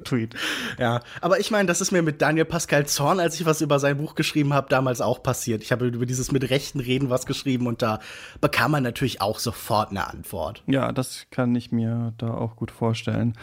Tweet. 0.04 0.36
Ja, 0.80 1.02
aber 1.22 1.40
ich 1.40 1.52
meine, 1.52 1.68
das 1.68 1.82
ist 1.82 1.92
mir 1.92 2.02
mit 2.02 2.22
Daniel 2.22 2.46
Pascal 2.46 2.86
Zorn, 2.86 3.20
als 3.20 3.40
ich 3.40 3.46
was 3.46 3.62
über 3.62 3.80
sein 3.80 3.98
Buch 3.98 4.16
geschrieben 4.16 4.54
habe, 4.54 4.70
damals 4.70 5.02
auch 5.02 5.22
passiert. 5.22 5.62
Ich 5.64 5.72
habe 5.72 5.88
über 5.88 6.06
dieses 6.06 6.32
mit 6.32 6.50
Rechten 6.50 6.80
reden 6.80 7.10
was 7.10 7.26
geschrieben 7.26 7.68
und 7.68 7.82
da 7.82 8.00
bekam 8.42 8.72
man 8.72 8.84
natürlich 8.84 9.22
auch 9.22 9.40
sofort 9.40 9.92
eine 9.92 10.08
Antwort. 10.08 10.64
Ja, 10.68 10.92
das 10.92 11.28
kann 11.32 11.56
ich 11.56 11.72
mir 11.72 12.14
da 12.18 12.34
auch 12.34 12.56
gut 12.56 12.72
vorstellen. 12.72 13.36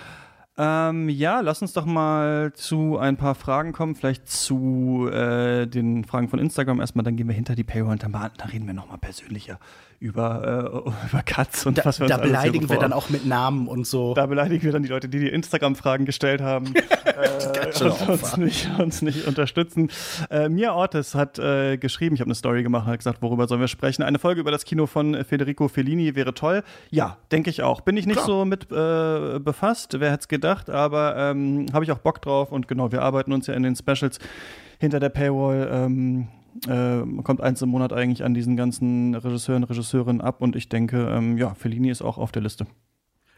Ähm, 0.58 1.08
ja, 1.08 1.40
lass 1.40 1.62
uns 1.62 1.72
doch 1.72 1.87
mal 1.87 2.52
zu 2.52 2.99
ein 2.99 3.16
paar 3.16 3.34
Fragen 3.34 3.72
kommen, 3.72 3.94
vielleicht 3.94 4.28
zu 4.28 5.08
äh, 5.10 5.66
den 5.66 6.04
Fragen 6.04 6.28
von 6.28 6.38
Instagram 6.38 6.78
erstmal, 6.81 7.04
dann 7.04 7.16
gehen 7.16 7.26
wir 7.26 7.34
hinter 7.34 7.54
die 7.54 7.64
Paywall 7.64 7.93
und 7.93 8.02
dann, 8.02 8.12
dann 8.12 8.50
reden 8.50 8.66
wir 8.66 8.75
nochmal 8.75 8.99
persönlicher 8.99 9.58
über, 10.02 10.84
äh, 10.84 11.06
über 11.10 11.22
Katz 11.22 11.64
und 11.64 11.78
da, 11.78 11.84
was 11.84 12.00
wir 12.00 12.04
uns 12.04 12.14
Da 12.14 12.20
beleidigen 12.20 12.69
wir 12.69 12.78
dann 12.78 12.93
auch 12.93 13.08
mit 13.08 13.25
Namen 13.25 13.69
und 13.69 13.87
so. 13.87 14.14
Da 14.14 14.26
beleidigen 14.26 14.64
wir 14.64 14.72
dann 14.72 14.82
die 14.82 14.88
Leute, 14.88 15.08
die 15.08 15.20
die 15.20 15.28
Instagram-Fragen 15.28 16.04
gestellt 16.04 16.40
haben 16.40 16.75
äh, 17.04 17.84
und 17.84 18.08
uns 18.08 18.37
nicht, 18.37 18.69
uns 18.78 19.02
nicht 19.02 19.26
unterstützen. 19.26 19.90
Äh, 20.28 20.49
Mia 20.49 20.72
Ortiz 20.75 21.14
hat 21.14 21.38
äh, 21.38 21.76
geschrieben, 21.76 22.16
ich 22.16 22.20
habe 22.20 22.28
eine 22.28 22.34
Story 22.34 22.62
gemacht, 22.62 22.87
hat 22.87 22.99
gesagt, 22.99 23.22
worüber 23.22 23.46
sollen 23.46 23.60
wir 23.60 23.69
sprechen? 23.69 24.02
Eine 24.02 24.19
Folge 24.19 24.40
über 24.40 24.50
das 24.50 24.64
Kino 24.64 24.87
von 24.87 25.25
Federico 25.25 25.69
Fellini 25.69 26.14
wäre 26.16 26.34
toll. 26.34 26.64
Ja, 26.90 27.16
denke 27.31 27.50
ich 27.50 27.62
auch. 27.62 27.81
Bin 27.81 27.96
ich 27.96 28.06
nicht 28.06 28.16
Klar. 28.16 28.26
so 28.26 28.44
mit 28.44 28.64
äh, 28.72 29.38
befasst, 29.38 30.00
wer 30.00 30.10
hätte 30.10 30.22
es 30.22 30.28
gedacht, 30.28 30.69
aber 30.69 31.16
ähm, 31.16 31.66
habe 31.72 31.84
ich 31.84 31.93
auch 31.93 31.99
Bock 31.99 32.20
drauf 32.20 32.50
und 32.50 32.66
genau, 32.66 32.90
wir 32.90 33.02
arbeiten 33.02 33.32
uns 33.32 33.46
ja 33.46 33.54
in 33.54 33.62
den 33.62 33.76
Specials 33.76 34.19
hinter 34.81 34.99
der 34.99 35.10
Paywall 35.10 35.69
ähm, 35.72 36.28
äh, 36.69 37.02
kommt 37.22 37.40
eins 37.40 37.62
im 37.62 37.69
Monat 37.69 37.93
eigentlich 37.93 38.25
an 38.25 38.34
diesen 38.34 38.56
ganzen 38.56 39.14
Regisseuren, 39.14 39.64
Regisseurinnen 39.64 40.20
ab 40.20 40.40
und 40.40 40.56
ich 40.56 40.69
denke, 40.69 41.08
ähm, 41.10 41.38
ja, 41.38 41.54
Fellini 41.54 41.90
ist 41.90 42.02
auch 42.02 42.19
auf 42.19 42.32
der 42.32 42.43
Liste. 42.43 42.66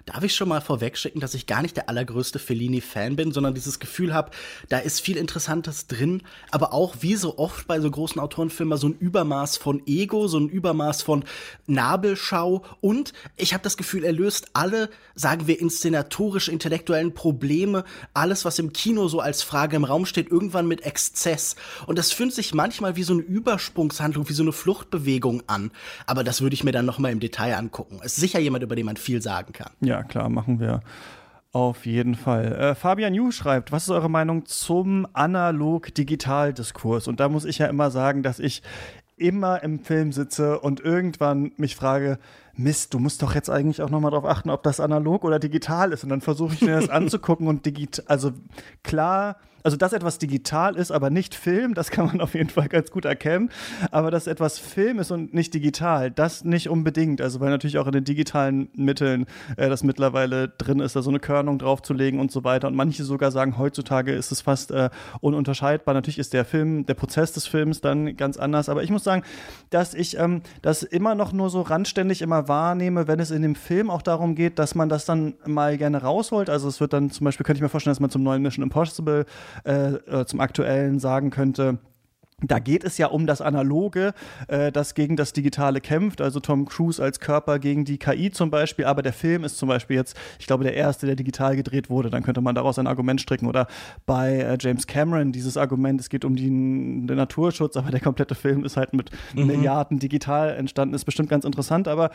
Darf 0.07 0.23
ich 0.23 0.35
schon 0.35 0.49
mal 0.49 0.61
vorwegschicken, 0.61 1.21
dass 1.21 1.35
ich 1.35 1.47
gar 1.47 1.63
nicht 1.63 1.77
der 1.77 1.89
allergrößte 1.89 2.39
Fellini-Fan 2.39 3.17
bin, 3.17 3.33
sondern 3.33 3.55
dieses 3.55 3.79
Gefühl 3.79 4.13
habe, 4.13 4.31
da 4.69 4.79
ist 4.79 5.01
viel 5.01 5.17
Interessantes 5.17 5.87
drin, 5.87 6.23
aber 6.51 6.75
auch 6.75 6.97
wie 7.01 7.17
so 7.17 7.39
oft 7.39 7.67
bei 7.67 7.81
so 7.81 7.91
großen 7.91 8.21
Autorenfilmen 8.21 8.77
so 8.77 8.89
ein 8.89 8.99
Übermaß 8.99 9.57
von 9.57 9.83
Ego, 9.87 10.29
so 10.29 10.39
ein 10.39 10.49
Übermaß 10.49 11.03
von 11.03 11.25
Nabelschau 11.67 12.65
und 12.81 13.15
ich 13.37 13.55
habe 13.55 13.65
das 13.65 13.77
Gefühl, 13.77 14.05
er 14.05 14.13
löst 14.13 14.49
alle, 14.53 14.91
sagen 15.15 15.47
wir, 15.47 15.59
inszenatorisch 15.59 16.49
intellektuellen 16.49 17.15
Probleme, 17.15 17.85
alles, 18.13 18.45
was 18.45 18.59
im 18.59 18.73
Kino 18.73 19.09
so 19.09 19.21
als 19.21 19.43
Frage 19.43 19.77
im 19.77 19.85
Raum 19.85 20.05
steht, 20.05 20.31
irgendwann 20.31 20.67
mit 20.67 20.83
Exzess. 20.83 21.57
Und 21.87 21.99
das 21.99 22.13
fühlt 22.13 22.35
sich 22.35 22.53
manchmal 22.53 22.97
wie 22.97 23.03
so 23.05 23.15
eine 23.15 23.23
Übersprungshandlung, 23.23 24.29
wie 24.29 24.35
so 24.35 24.43
eine 24.43 24.53
Fluchtbewegung 24.53 25.43
an. 25.47 25.71
Aber 26.07 26.25
das 26.25 26.43
würde 26.43 26.55
ich 26.55 26.65
mir 26.65 26.73
dann 26.73 26.87
noch 26.87 26.99
mal 26.99 27.13
im 27.13 27.21
Detail 27.21 27.57
angucken. 27.57 28.01
Es 28.03 28.15
ist 28.15 28.21
sicher 28.21 28.39
jemand, 28.39 28.65
über 28.65 28.77
den 28.77 28.87
man 28.87 28.97
viel 28.97 29.23
sagen 29.23 29.53
kann. 29.53 29.73
Ja, 29.81 29.94
ja, 29.95 30.03
klar, 30.03 30.29
machen 30.29 30.59
wir. 30.59 30.81
Auf 31.53 31.87
jeden 31.87 32.17
Fall. 32.17 32.53
Äh, 32.53 32.75
Fabian 32.75 33.15
Yu 33.15 33.31
schreibt, 33.31 33.71
was 33.71 33.85
ist 33.85 33.91
eure 33.91 34.11
Meinung 34.11 34.45
zum 34.45 35.07
Analog-Digital-Diskurs? 35.13 37.07
Und 37.07 37.21
da 37.21 37.29
muss 37.29 37.45
ich 37.45 37.59
ja 37.59 37.67
immer 37.67 37.93
sagen, 37.93 38.25
dass 38.25 38.41
ich 38.41 38.63
immer 39.17 39.63
im 39.63 39.79
Film 39.79 40.11
sitze 40.11 40.59
und 40.59 40.81
irgendwann 40.81 41.53
mich 41.57 41.77
frage, 41.77 42.19
Mist, 42.57 42.95
du 42.95 42.99
musst 42.99 43.23
doch 43.23 43.35
jetzt 43.35 43.51
eigentlich 43.51 43.83
auch 43.83 43.91
nochmal 43.91 44.11
darauf 44.11 44.27
achten, 44.27 44.51
ob 44.51 44.63
das 44.63 44.81
analog 44.81 45.25
oder 45.25 45.39
digital 45.39 45.93
ist. 45.93 46.05
Und 46.05 46.11
dann 46.11 46.21
versuche 46.21 46.55
ich 46.55 46.63
mir 46.63 46.81
das 46.81 46.89
anzugucken 46.91 47.49
und 47.49 47.67
digital, 47.67 48.05
also 48.09 48.33
klar 48.83 49.37
also 49.65 49.79
dass 49.79 49.95
etwas 49.95 50.19
digital 50.19 50.77
ist, 50.77 50.91
aber 50.91 51.09
nicht 51.09 51.35
Film, 51.35 51.73
das 51.73 51.91
kann 51.91 52.07
man 52.07 52.21
auf 52.21 52.35
jeden 52.35 52.51
Fall 52.51 52.69
ganz 52.69 52.91
gut 52.91 53.07
erkennen. 53.07 53.51
Aber 53.91 54.11
dass 54.11 54.27
etwas 54.27 54.59
Film 54.59 54.99
ist 54.99 55.11
und 55.11 55.33
nicht 55.33 55.55
digital, 55.55 56.11
das 56.11 56.45
nicht 56.45 56.69
unbedingt. 56.69 57.23
Also 57.23 57.41
weil 57.41 57.49
natürlich 57.49 57.79
auch 57.79 57.87
in 57.87 57.93
den 57.93 58.05
digitalen 58.05 58.69
Mitteln 58.77 59.25
äh, 59.57 59.71
das 59.71 59.83
mittlerweile 59.83 60.49
drin 60.49 60.81
ist, 60.81 60.97
da 60.97 61.03
so 61.03 61.09
eine 61.09 61.19
Körnung 61.19 61.59
draufzulegen 61.59 62.21
und 62.21 62.31
so 62.31 62.45
weiter. 62.45 62.69
Und 62.69 62.77
manche 62.77 63.05
sogar 63.05 63.31
sagen, 63.31 63.57
heutzutage 63.57 64.13
ist 64.13 64.33
es 64.33 64.43
fast 64.43 64.71
äh, 64.71 64.91
ununterscheidbar. 65.23 65.95
Natürlich 65.95 66.19
ist 66.19 66.35
der 66.35 66.45
Film, 66.45 66.85
der 66.85 66.95
Prozess 66.95 67.33
des 67.33 67.47
Films 67.47 67.81
dann 67.81 68.19
ganz 68.19 68.37
anders. 68.37 68.69
Aber 68.69 68.83
ich 68.83 68.91
muss 68.91 69.03
sagen, 69.03 69.23
dass 69.71 69.95
ich 69.95 70.19
ähm, 70.19 70.43
das 70.61 70.83
immer 70.83 71.15
noch 71.15 71.33
nur 71.33 71.49
so 71.49 71.63
randständig 71.63 72.21
immer 72.21 72.44
wahrnehme, 72.49 73.07
wenn 73.09 73.21
es 73.21 73.31
in 73.31 73.43
dem 73.43 73.55
Film 73.55 73.91
auch 73.91 74.03
darum 74.03 74.35
geht, 74.35 74.59
dass 74.59 74.75
man 74.75 74.89
das 74.89 75.05
dann 75.05 75.35
mal 75.47 75.77
gerne 75.77 76.03
rausholt. 76.03 76.51
Also 76.51 76.69
es 76.69 76.81
wird 76.81 76.93
dann 76.93 77.11
zum 77.11 77.25
Beispiel, 77.25 77.45
könnte 77.45 77.59
ich 77.59 77.63
mir 77.63 77.69
vorstellen, 77.69 77.93
dass 77.93 78.01
man 78.01 78.11
zum 78.11 78.23
neuen 78.23 78.43
Mission 78.43 78.63
Impossible 78.63 79.27
äh, 79.65 79.95
äh, 79.95 80.27
zum 80.27 80.41
aktuellen 80.41 80.99
sagen 80.99 81.31
könnte, 81.31 81.79
da 82.43 82.59
geht 82.59 82.85
es 82.85 82.99
ja 82.99 83.07
um 83.07 83.27
das 83.27 83.41
Analoge, 83.41 84.13
äh, 84.49 84.73
das 84.73 84.95
gegen 84.95 85.17
das 85.17 85.33
Digitale 85.33 85.81
kämpft, 85.81 86.21
also 86.21 86.41
Tom 86.41 86.67
Cruise 86.67 87.03
als 87.03 87.21
Körper 87.21 87.59
gegen 87.59 87.85
die 87.85 87.99
KI 87.99 88.31
zum 88.31 88.51
Beispiel, 88.51 88.85
aber 88.87 89.03
der 89.03 89.13
Film 89.13 89.45
ist 89.45 89.57
zum 89.57 89.69
Beispiel 89.69 89.97
jetzt, 89.97 90.17
ich 90.39 90.47
glaube, 90.47 90.65
der 90.65 90.75
erste, 90.75 91.07
der 91.07 91.17
digital 91.17 91.57
gedreht 91.57 91.91
wurde, 91.91 92.11
dann 92.11 92.23
könnte 92.23 92.41
man 92.41 92.55
daraus 92.55 92.79
ein 92.79 92.87
Argument 92.87 93.21
stricken. 93.21 93.47
Oder 93.47 93.67
bei 94.05 94.39
äh, 94.39 94.59
James 94.61 94.87
Cameron 94.87 95.33
dieses 95.33 95.57
Argument, 95.57 96.01
es 96.01 96.09
geht 96.09 96.25
um 96.25 96.35
den, 96.35 97.07
den 97.07 97.17
Naturschutz, 97.17 97.77
aber 97.77 97.91
der 97.91 98.01
komplette 98.01 98.35
Film 98.35 98.65
ist 98.65 98.77
halt 98.77 98.93
mit 98.95 99.11
mhm. 99.35 99.47
Milliarden 99.47 99.99
digital 99.99 100.55
entstanden, 100.57 100.95
ist 100.95 101.05
bestimmt 101.05 101.29
ganz 101.29 101.45
interessant, 101.45 101.89
aber 101.89 102.11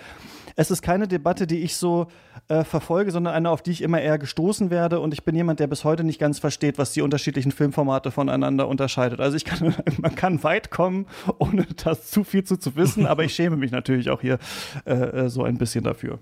es 0.55 0.69
ist 0.69 0.81
keine 0.81 1.07
Debatte, 1.07 1.47
die 1.47 1.59
ich 1.59 1.77
so 1.77 2.07
äh, 2.49 2.63
verfolge, 2.63 3.11
sondern 3.11 3.33
eine, 3.33 3.49
auf 3.49 3.61
die 3.61 3.71
ich 3.71 3.81
immer 3.81 4.01
eher 4.01 4.17
gestoßen 4.17 4.69
werde. 4.69 4.99
Und 4.99 5.13
ich 5.13 5.23
bin 5.23 5.35
jemand, 5.35 5.59
der 5.59 5.67
bis 5.67 5.83
heute 5.83 6.03
nicht 6.03 6.19
ganz 6.19 6.39
versteht, 6.39 6.77
was 6.77 6.91
die 6.91 7.01
unterschiedlichen 7.01 7.51
Filmformate 7.51 8.11
voneinander 8.11 8.67
unterscheidet. 8.67 9.19
Also 9.19 9.37
ich 9.37 9.45
kann 9.45 9.73
man 10.09 10.15
kann 10.15 10.43
weit 10.43 10.71
kommen, 10.71 11.05
ohne 11.37 11.67
das 11.83 12.09
zu 12.09 12.23
viel 12.23 12.43
zu, 12.43 12.57
zu 12.57 12.75
wissen, 12.75 13.05
aber 13.05 13.23
ich 13.23 13.35
schäme 13.35 13.57
mich 13.57 13.71
natürlich 13.71 14.09
auch 14.09 14.21
hier 14.21 14.39
äh, 14.85 14.93
äh, 14.93 15.29
so 15.29 15.43
ein 15.43 15.57
bisschen 15.57 15.83
dafür. 15.83 16.19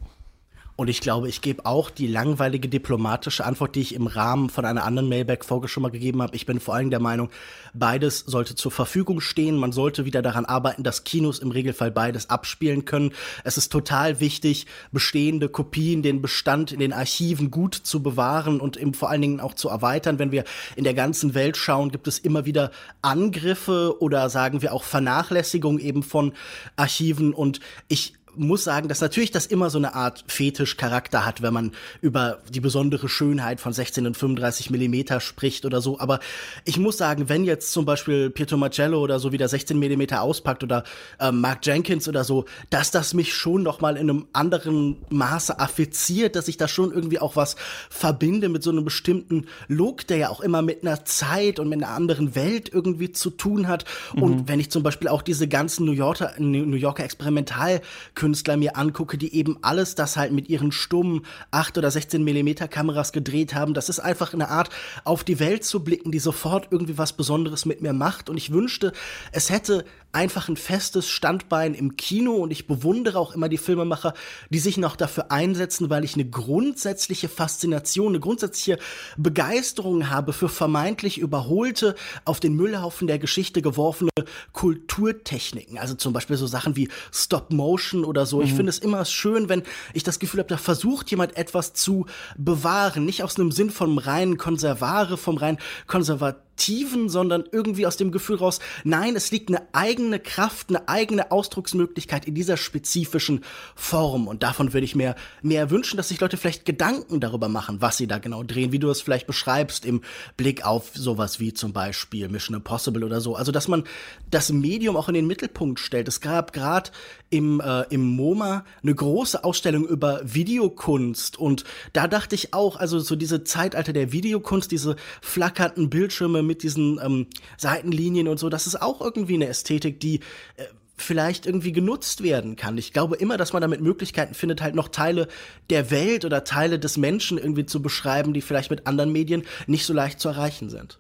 Und 0.78 0.90
ich 0.90 1.02
glaube, 1.02 1.28
ich 1.28 1.42
gebe 1.42 1.66
auch 1.66 1.90
die 1.90 2.06
langweilige 2.06 2.70
diplomatische 2.70 3.44
Antwort, 3.44 3.74
die 3.74 3.82
ich 3.82 3.96
im 3.96 4.06
Rahmen 4.06 4.52
von 4.52 4.64
einer 4.64 4.84
anderen 4.84 5.10
Mailback-Folge 5.10 5.68
schon 5.68 5.82
mal 5.82 5.90
gegeben 5.90 6.22
habe. 6.22 6.36
Ich 6.36 6.46
bin 6.46 6.60
vor 6.60 6.76
allem 6.76 6.92
der 6.92 7.00
Meinung, 7.00 7.30
beides 7.74 8.20
sollte 8.20 8.54
zur 8.54 8.72
Verfügung 8.72 9.20
stehen. 9.20 9.58
Man 9.58 9.72
sollte 9.72 10.06
wieder 10.06 10.22
daran 10.22 10.46
arbeiten, 10.46 10.84
dass 10.84 11.04
Kinos 11.04 11.40
im 11.40 11.50
Regelfall 11.50 11.90
beides 11.90 12.30
abspielen 12.30 12.86
können. 12.86 13.12
Es 13.44 13.58
ist 13.58 13.72
total 13.72 14.20
wichtig, 14.20 14.68
bestehende 14.92 15.50
Kopien, 15.50 16.04
den 16.04 16.22
Bestand 16.22 16.72
in 16.72 16.80
den 16.80 16.94
Archiven 16.94 17.50
gut 17.50 17.74
zu 17.74 18.04
bewahren 18.04 18.60
und 18.60 18.78
eben 18.78 18.94
vor 18.94 19.10
allen 19.10 19.24
Dingen 19.24 19.40
auch 19.40 19.56
zu 19.56 19.70
erweitern. 19.70 20.20
Wenn 20.20 20.32
wir 20.32 20.44
in 20.76 20.84
der 20.84 20.94
ganzen 20.94 21.34
Welt 21.34 21.58
schauen, 21.58 21.90
gibt 21.90 22.08
es 22.08 22.20
immer 22.20 22.46
wieder 22.46 22.70
Angriffe 23.02 23.96
oder 24.00 24.30
sagen 24.30 24.62
wir 24.62 24.74
auch 24.74 24.84
Vernachlässigung 24.84 25.80
eben 25.80 26.04
von 26.04 26.34
Archiven. 26.76 27.34
Und 27.34 27.62
ich 27.88 28.14
muss 28.38 28.64
sagen, 28.64 28.88
dass 28.88 29.02
natürlich 29.02 29.32
das 29.32 29.46
immer 29.46 29.70
so 29.70 29.78
eine 29.78 29.96
Art 29.96 30.24
Fetischcharakter 30.28 31.26
hat, 31.26 31.42
wenn 31.42 31.54
man 31.54 31.72
über 32.02 32.40
die 32.50 32.60
besondere 32.60 33.10
Schönheit 33.10 33.60
von 33.60 33.74
16 33.74 34.06
und 34.08 34.18
35 34.18 34.70
Millimeter 34.70 35.20
spricht 35.20 35.66
oder 35.66 35.82
so. 35.82 36.00
Aber 36.00 36.20
ich 36.66 36.78
muss 36.78 36.98
sagen, 36.98 37.30
wenn 37.30 37.44
jetzt 37.44 37.72
zum 37.72 37.86
Beispiel 37.86 38.30
Pietro 38.30 38.58
Marcello 38.58 39.02
oder 39.02 39.20
so 39.20 39.32
wieder 39.32 39.48
16 39.48 39.78
Millimeter 39.78 40.22
auspackt 40.22 40.64
oder 40.64 40.84
äh, 41.20 41.32
Mark 41.32 41.66
Jenkins 41.66 42.08
oder 42.08 42.24
so, 42.24 42.46
dass 42.70 42.92
das 42.92 43.14
mich 43.14 43.34
schon 43.34 43.64
noch 43.64 43.82
mal 43.82 43.98
in 43.98 44.10
einem 44.10 44.28
anderen 44.34 44.98
Maße 45.10 45.60
affiziert, 45.60 46.36
dass 46.36 46.48
ich 46.48 46.58
da 46.58 46.68
schon 46.68 46.92
irgendwie 46.92 47.20
auch 47.20 47.36
was 47.36 47.56
verbinde 47.90 48.50
mit 48.50 48.64
so 48.64 48.72
einem 48.72 48.86
bestimmten 48.86 49.48
Look, 49.68 50.08
der 50.08 50.18
ja 50.18 50.30
auch 50.30 50.42
immer 50.42 50.62
mit 50.62 50.84
einer 50.84 51.06
Zeit 51.06 51.60
und 51.60 51.70
mit 51.70 51.84
einer 51.84 51.94
anderen 51.94 52.36
Welt 52.36 52.70
irgendwie 52.72 53.12
zu 53.12 53.30
tun 53.30 53.68
hat. 53.68 53.86
Mhm. 54.16 54.24
Und 54.24 54.48
wenn 54.48 54.60
ich 54.60 54.70
zum 54.70 54.84
Beispiel 54.84 55.08
auch 55.08 55.22
diese 55.22 55.48
ganzen 55.48 55.86
New 55.86 55.92
Yorker, 55.92 56.34
New 56.38 56.76
Yorker 56.76 57.04
Experimentalkünstler 57.04 58.27
Künstler 58.28 58.58
mir 58.58 58.76
angucke, 58.76 59.18
die 59.18 59.34
eben 59.36 59.58
alles 59.62 59.96
das 59.96 60.18
halt 60.18 60.34
mit 60.34 60.50
ihren 60.50 60.74
stummen 60.74 61.22
8 61.52 61.78
oder 61.78 61.90
16 61.90 62.26
Millimeter 62.26 62.68
Kameras 62.68 63.14
gedreht 63.14 63.56
haben. 63.56 63.74
Das 63.74 63.88
ist 63.88 64.02
einfach 64.02 64.34
eine 64.34 64.50
Art, 64.50 64.70
auf 65.06 65.24
die 65.24 65.40
Welt 65.40 65.64
zu 65.64 65.82
blicken, 65.82 66.12
die 66.12 66.20
sofort 66.20 66.68
irgendwie 66.70 66.98
was 66.98 67.14
Besonderes 67.14 67.66
mit 67.66 67.82
mir 67.82 67.94
macht. 67.94 68.30
Und 68.30 68.36
ich 68.36 68.52
wünschte, 68.52 68.92
es 69.32 69.50
hätte 69.50 69.86
einfach 70.12 70.50
ein 70.50 70.58
festes 70.58 71.10
Standbein 71.10 71.74
im 71.74 71.96
Kino 71.96 72.34
und 72.36 72.52
ich 72.52 72.66
bewundere 72.66 73.20
auch 73.20 73.34
immer 73.34 73.50
die 73.50 73.58
Filmemacher, 73.58 74.14
die 74.50 74.60
sich 74.60 74.78
noch 74.78 74.96
dafür 74.96 75.32
einsetzen, 75.32 75.90
weil 75.90 76.04
ich 76.04 76.16
eine 76.16 76.26
grundsätzliche 76.26 77.30
Faszination, 77.30 78.10
eine 78.10 78.20
grundsätzliche 78.20 78.80
Begeisterung 79.18 80.10
habe 80.10 80.34
für 80.34 80.50
vermeintlich 80.50 81.18
überholte, 81.18 81.96
auf 82.26 82.40
den 82.40 82.56
Müllhaufen 82.56 83.08
der 83.08 83.20
Geschichte 83.20 83.62
geworfene 83.62 84.10
Kulturtechniken. 84.54 85.78
Also 85.78 85.96
zum 85.96 86.14
Beispiel 86.14 86.38
so 86.38 86.48
Sachen 86.48 86.76
wie 86.76 86.90
Stop 87.12 87.52
Motion 87.52 88.06
oder 88.06 88.26
so. 88.26 88.38
Mhm. 88.38 88.44
Ich 88.44 88.54
finde 88.54 88.70
es 88.70 88.80
immer 88.80 89.06
schön, 89.06 89.50
wenn 89.50 89.64
ich 89.94 90.04
das 90.04 90.20
Gefühl 90.20 90.40
habe, 90.40 90.50
da 90.50 90.58
versucht 90.58 91.12
jemand 91.12 91.38
etwas 91.38 91.74
zu 91.74 92.06
bewahren. 92.38 93.06
Nicht 93.06 93.24
aus 93.24 93.38
einem 93.38 93.52
Sinn 93.52 93.70
vom 93.70 93.98
reinen 93.98 94.38
Konservare, 94.38 95.18
vom 95.18 95.38
rein 95.38 95.58
konservativen 95.86 96.47
Aktiven, 96.58 97.08
sondern 97.08 97.44
irgendwie 97.52 97.86
aus 97.86 97.98
dem 97.98 98.12
Gefühl 98.12 98.38
raus, 98.38 98.60
nein, 98.84 99.16
es 99.16 99.30
liegt 99.30 99.50
eine 99.50 99.62
eigene 99.74 100.20
Kraft, 100.20 100.70
eine 100.70 100.90
eigene 100.90 101.30
Ausdrucksmöglichkeit 101.30 102.26
in 102.26 102.34
dieser 102.34 102.58
spezifischen 102.58 103.44
Form. 103.76 104.28
Und 104.28 104.42
davon 104.42 104.74
würde 104.74 104.84
ich 104.84 104.96
mir 104.96 105.14
mehr 105.44 105.70
wünschen, 105.70 105.98
dass 105.98 106.08
sich 106.08 106.20
Leute 106.20 106.36
vielleicht 106.36 106.66
Gedanken 106.66 107.20
darüber 107.20 107.48
machen, 107.48 107.80
was 107.80 107.98
sie 107.98 108.08
da 108.08 108.18
genau 108.18 108.42
drehen, 108.42 108.72
wie 108.72 108.80
du 108.80 108.90
es 108.90 109.02
vielleicht 109.02 109.28
beschreibst 109.28 109.86
im 109.86 110.02
Blick 110.36 110.66
auf 110.66 110.90
sowas 110.96 111.40
wie 111.40 111.54
zum 111.54 111.74
Beispiel 111.74 112.28
Mission 112.28 112.58
Impossible 112.58 113.04
oder 113.04 113.22
so. 113.22 113.36
Also, 113.36 113.52
dass 113.52 113.68
man 113.68 113.84
das 114.32 114.52
Medium 114.52 114.98
auch 114.98 115.10
in 115.10 115.14
den 115.14 115.28
Mittelpunkt 115.28 115.80
stellt. 115.80 116.08
Es 116.08 116.22
gab 116.22 116.54
gerade 116.54 116.90
im, 117.30 117.60
äh, 117.60 117.84
im 117.92 118.04
MoMA 118.04 118.66
eine 118.82 118.96
große 118.96 119.44
Ausstellung 119.44 119.86
über 119.86 120.22
Videokunst 120.24 121.38
und 121.38 121.66
da 121.94 122.08
dachte 122.08 122.34
ich 122.34 122.56
auch, 122.56 122.78
also 122.78 122.98
so 122.98 123.16
diese 123.16 123.44
Zeitalter 123.44 123.94
der 123.94 124.12
Videokunst, 124.12 124.72
diese 124.72 124.96
flackernden 125.22 125.92
Bildschirme 125.92 126.47
mit 126.48 126.64
diesen 126.64 127.00
ähm, 127.04 127.28
Seitenlinien 127.58 128.28
und 128.28 128.40
so, 128.40 128.50
das 128.50 128.68
ist 128.68 128.82
auch 128.82 129.02
irgendwie 129.02 129.36
eine 129.36 129.48
Ästhetik, 129.48 130.00
die 130.00 130.22
äh, 130.56 130.64
vielleicht 130.98 131.46
irgendwie 131.46 131.72
genutzt 131.72 132.24
werden 132.24 132.56
kann. 132.56 132.78
Ich 132.78 132.92
glaube 132.92 133.16
immer, 133.18 133.38
dass 133.38 133.54
man 133.54 133.62
damit 133.62 133.82
Möglichkeiten 133.82 134.34
findet, 134.34 134.62
halt 134.62 134.74
noch 134.74 134.90
Teile 134.90 135.28
der 135.70 135.92
Welt 135.92 136.26
oder 136.26 136.44
Teile 136.44 136.80
des 136.80 136.98
Menschen 136.98 137.38
irgendwie 137.38 137.66
zu 137.66 137.82
beschreiben, 137.82 138.34
die 138.34 138.42
vielleicht 138.42 138.72
mit 138.72 138.88
anderen 138.88 139.12
Medien 139.12 139.44
nicht 139.68 139.86
so 139.86 139.94
leicht 139.94 140.20
zu 140.20 140.30
erreichen 140.30 140.70
sind. 140.70 141.00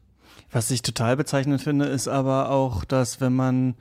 Was 0.51 0.71
ich 0.71 0.81
total 0.81 1.17
bezeichnend 1.17 1.61
finde, 1.61 1.85
ist 1.85 2.07
aber 2.07 2.51
auch, 2.51 2.85
dass 2.85 3.19
wenn 3.19 3.33
man 3.33 3.75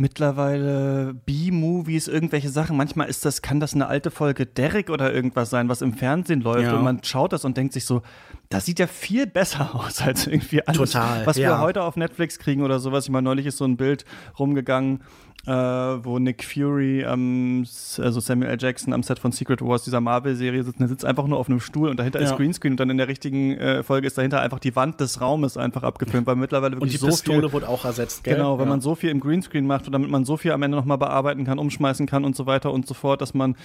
mittlerweile 0.00 1.14
B-Movies, 1.26 2.08
irgendwelche 2.08 2.48
Sachen. 2.48 2.76
Manchmal 2.76 3.08
ist 3.08 3.24
das, 3.26 3.42
kann 3.42 3.60
das 3.60 3.74
eine 3.74 3.86
alte 3.86 4.10
Folge 4.10 4.46
Derek 4.46 4.88
oder 4.88 5.12
irgendwas 5.12 5.50
sein, 5.50 5.68
was 5.68 5.82
im 5.82 5.92
Fernsehen 5.92 6.40
läuft 6.40 6.64
ja. 6.64 6.76
und 6.76 6.82
man 6.82 7.04
schaut 7.04 7.34
das 7.34 7.44
und 7.44 7.56
denkt 7.56 7.74
sich 7.74 7.84
so, 7.84 8.02
das 8.48 8.64
sieht 8.64 8.78
ja 8.78 8.86
viel 8.86 9.26
besser 9.26 9.74
aus 9.74 10.00
als 10.00 10.26
irgendwie 10.26 10.66
alles, 10.66 10.92
Total, 10.92 11.26
was 11.26 11.36
ja. 11.36 11.50
wir 11.50 11.60
heute 11.60 11.82
auf 11.82 11.96
Netflix 11.96 12.38
kriegen 12.38 12.62
oder 12.62 12.80
sowas. 12.80 13.04
Ich 13.04 13.10
meine, 13.10 13.24
neulich 13.24 13.44
ist 13.44 13.58
so 13.58 13.66
ein 13.66 13.76
Bild 13.76 14.06
rumgegangen, 14.38 15.02
äh, 15.46 15.52
wo 15.52 16.18
Nick 16.18 16.44
Fury, 16.44 17.02
ähm, 17.02 17.64
also 17.98 18.20
Samuel 18.20 18.50
L. 18.50 18.58
Jackson 18.60 18.92
am 18.92 19.02
Set 19.02 19.18
von 19.18 19.32
Secret 19.32 19.62
Wars 19.62 19.84
dieser 19.84 20.00
Marvel-Serie 20.00 20.62
sitzt. 20.62 20.78
Und 20.78 20.84
er 20.84 20.88
sitzt 20.88 21.04
einfach 21.04 21.26
nur 21.26 21.38
auf 21.38 21.48
einem 21.48 21.60
Stuhl 21.60 21.88
und 21.88 21.98
dahinter 21.98 22.20
ja. 22.20 22.26
ist 22.26 22.36
Greenscreen 22.36 22.74
und 22.74 22.80
dann 22.80 22.90
in 22.90 22.98
der 22.98 23.08
richtigen 23.08 23.56
äh, 23.56 23.82
Folge 23.82 24.06
ist 24.06 24.18
dahinter 24.18 24.40
einfach 24.40 24.58
die 24.58 24.76
Wand 24.76 25.00
des 25.00 25.20
Raumes 25.20 25.56
einfach 25.56 25.82
abgefilmt, 25.82 26.26
weil 26.26 26.36
mittlerweile 26.36 26.76
wirklich 26.76 26.82
und 26.82 26.92
die 26.92 26.98
so 26.98 27.06
Pistole 27.06 27.42
viel, 27.42 27.52
wurde 27.52 27.68
auch 27.68 27.84
ersetzt, 27.84 28.24
gell? 28.24 28.36
Genau, 28.36 28.58
weil 28.58 28.66
ja. 28.66 28.70
man 28.70 28.80
so 28.80 28.94
viel 28.94 29.10
im 29.10 29.20
Greenscreen 29.20 29.66
macht 29.66 29.86
und 29.86 29.92
damit 29.92 30.10
man 30.10 30.24
so 30.24 30.36
viel 30.36 30.52
am 30.52 30.62
Ende 30.62 30.76
nochmal 30.76 30.98
bearbeiten 30.98 31.44
kann, 31.44 31.58
umschmeißen 31.58 32.06
kann 32.06 32.24
und 32.24 32.36
so 32.36 32.46
weiter 32.46 32.72
und 32.72 32.86
so 32.86 32.94
fort, 32.94 33.22
dass 33.22 33.32
man 33.32 33.56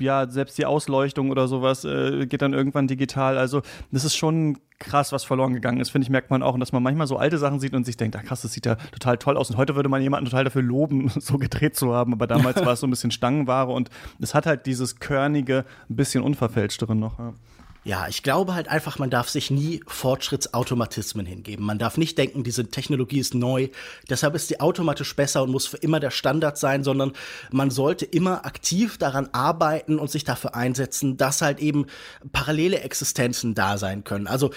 ja 0.00 0.28
selbst 0.28 0.58
die 0.58 0.66
Ausleuchtung 0.66 1.30
oder 1.30 1.46
sowas 1.46 1.84
äh, 1.84 2.26
geht 2.26 2.42
dann 2.42 2.52
irgendwann 2.52 2.88
digital. 2.88 3.38
Also 3.38 3.62
das 3.92 4.04
ist 4.04 4.16
schon 4.16 4.58
krass, 4.82 5.12
was 5.12 5.24
verloren 5.24 5.54
gegangen 5.54 5.80
ist, 5.80 5.90
finde 5.90 6.04
ich, 6.04 6.10
merkt 6.10 6.30
man 6.30 6.42
auch. 6.42 6.54
Und 6.54 6.60
dass 6.60 6.72
man 6.72 6.82
manchmal 6.82 7.06
so 7.06 7.16
alte 7.16 7.38
Sachen 7.38 7.60
sieht 7.60 7.74
und 7.74 7.84
sich 7.84 7.96
denkt, 7.96 8.16
ach 8.16 8.24
krass, 8.24 8.42
das 8.42 8.52
sieht 8.52 8.66
ja 8.66 8.76
total 8.76 9.18
toll 9.18 9.36
aus. 9.36 9.50
Und 9.50 9.56
heute 9.56 9.76
würde 9.76 9.88
man 9.88 10.02
jemanden 10.02 10.26
total 10.26 10.44
dafür 10.44 10.62
loben, 10.62 11.08
so 11.16 11.38
gedreht 11.38 11.76
zu 11.76 11.94
haben. 11.94 12.12
Aber 12.12 12.26
damals 12.26 12.56
war 12.64 12.72
es 12.72 12.80
so 12.80 12.86
ein 12.86 12.90
bisschen 12.90 13.10
Stangenware 13.10 13.72
und 13.72 13.90
es 14.20 14.34
hat 14.34 14.46
halt 14.46 14.66
dieses 14.66 15.00
körnige, 15.00 15.64
ein 15.88 15.96
bisschen 15.96 16.22
unverfälschtere 16.22 16.94
noch. 16.94 17.18
Ja. 17.18 17.32
Ja, 17.84 18.06
ich 18.06 18.22
glaube 18.22 18.54
halt 18.54 18.68
einfach, 18.68 19.00
man 19.00 19.10
darf 19.10 19.28
sich 19.28 19.50
nie 19.50 19.82
Fortschrittsautomatismen 19.88 21.26
hingeben. 21.26 21.66
Man 21.66 21.80
darf 21.80 21.96
nicht 21.96 22.16
denken, 22.16 22.44
diese 22.44 22.68
Technologie 22.68 23.18
ist 23.18 23.34
neu, 23.34 23.70
deshalb 24.08 24.36
ist 24.36 24.46
sie 24.46 24.60
automatisch 24.60 25.16
besser 25.16 25.42
und 25.42 25.50
muss 25.50 25.66
für 25.66 25.78
immer 25.78 25.98
der 25.98 26.12
Standard 26.12 26.58
sein, 26.58 26.84
sondern 26.84 27.12
man 27.50 27.72
sollte 27.72 28.04
immer 28.04 28.46
aktiv 28.46 28.98
daran 28.98 29.30
arbeiten 29.32 29.98
und 29.98 30.12
sich 30.12 30.22
dafür 30.22 30.54
einsetzen, 30.54 31.16
dass 31.16 31.42
halt 31.42 31.58
eben 31.58 31.86
parallele 32.30 32.78
Existenzen 32.82 33.56
da 33.56 33.76
sein 33.78 34.04
können. 34.04 34.28
Also, 34.28 34.52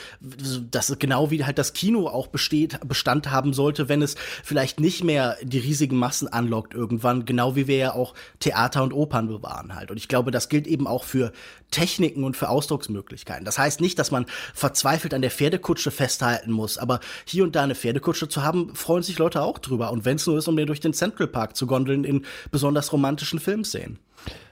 das 0.70 0.92
ist 0.92 1.00
genau 1.00 1.32
wie 1.32 1.44
halt 1.46 1.58
das 1.58 1.74
Kino 1.74 2.08
auch 2.08 2.28
besteht, 2.28 2.80
Bestand 2.88 3.32
haben 3.32 3.54
sollte, 3.54 3.90
wenn 3.90 4.04
es 4.04 4.14
vielleicht 4.44 4.80
nicht 4.80 5.04
mehr 5.04 5.36
die 5.42 5.58
riesigen 5.58 5.98
Massen 5.98 6.28
anlockt 6.28 6.76
irgendwann, 6.76 7.26
genau 7.26 7.56
wie 7.56 7.66
wir 7.66 7.78
ja 7.78 7.94
auch 7.94 8.14
Theater 8.40 8.84
und 8.84 8.94
Opern 8.94 9.28
bewahren 9.28 9.74
halt. 9.74 9.90
Und 9.90 9.98
ich 9.98 10.08
glaube, 10.08 10.30
das 10.30 10.48
gilt 10.48 10.68
eben 10.68 10.86
auch 10.86 11.04
für 11.04 11.32
Techniken 11.72 12.24
und 12.24 12.38
für 12.38 12.50
Ausdrucksmöglichkeiten. 12.50 13.15
Das 13.44 13.58
heißt 13.58 13.82
nicht, 13.82 14.00
dass 14.00 14.12
man 14.12 14.26
verzweifelt 14.54 15.14
an 15.14 15.22
der 15.22 15.32
Pferdekutsche 15.32 15.92
festhalten 15.92 16.52
muss, 16.52 16.78
aber 16.78 17.00
hier 17.26 17.44
und 17.44 17.56
da 17.56 17.64
eine 17.64 17.76
Pferdekutsche 17.76 18.28
zu 18.28 18.44
haben, 18.44 18.76
freuen 18.76 19.04
sich 19.04 19.18
Leute 19.18 19.42
auch 19.42 19.60
drüber. 19.60 19.92
Und 19.92 20.06
wenn 20.06 20.16
es 20.16 20.28
nur 20.28 20.38
ist, 20.38 20.48
um 20.48 20.56
den 20.56 20.68
durch 20.68 20.80
den 20.80 20.94
Central 20.94 21.28
Park 21.28 21.56
zu 21.56 21.68
gondeln 21.68 22.04
in 22.04 22.26
besonders 22.52 22.92
romantischen 22.92 23.40
Filmszenen. 23.40 24.00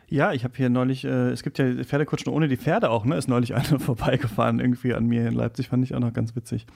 Ja, 0.09 0.31
ich 0.31 0.43
habe 0.43 0.53
hier 0.55 0.69
neulich, 0.69 1.05
äh, 1.05 1.31
es 1.31 1.41
gibt 1.41 1.57
ja 1.57 1.83
Pferdekutschen 1.83 2.31
ohne 2.31 2.47
die 2.47 2.57
Pferde 2.57 2.89
auch, 2.89 3.05
ne? 3.05 3.17
Ist 3.17 3.27
neulich 3.27 3.55
einer 3.55 3.79
vorbeigefahren 3.79 4.59
irgendwie 4.59 4.93
an 4.93 5.05
mir 5.05 5.27
in 5.27 5.33
Leipzig, 5.33 5.69
fand 5.69 5.83
ich 5.83 5.95
auch 5.95 5.99
noch 5.99 6.13
ganz 6.13 6.35
witzig. 6.35 6.67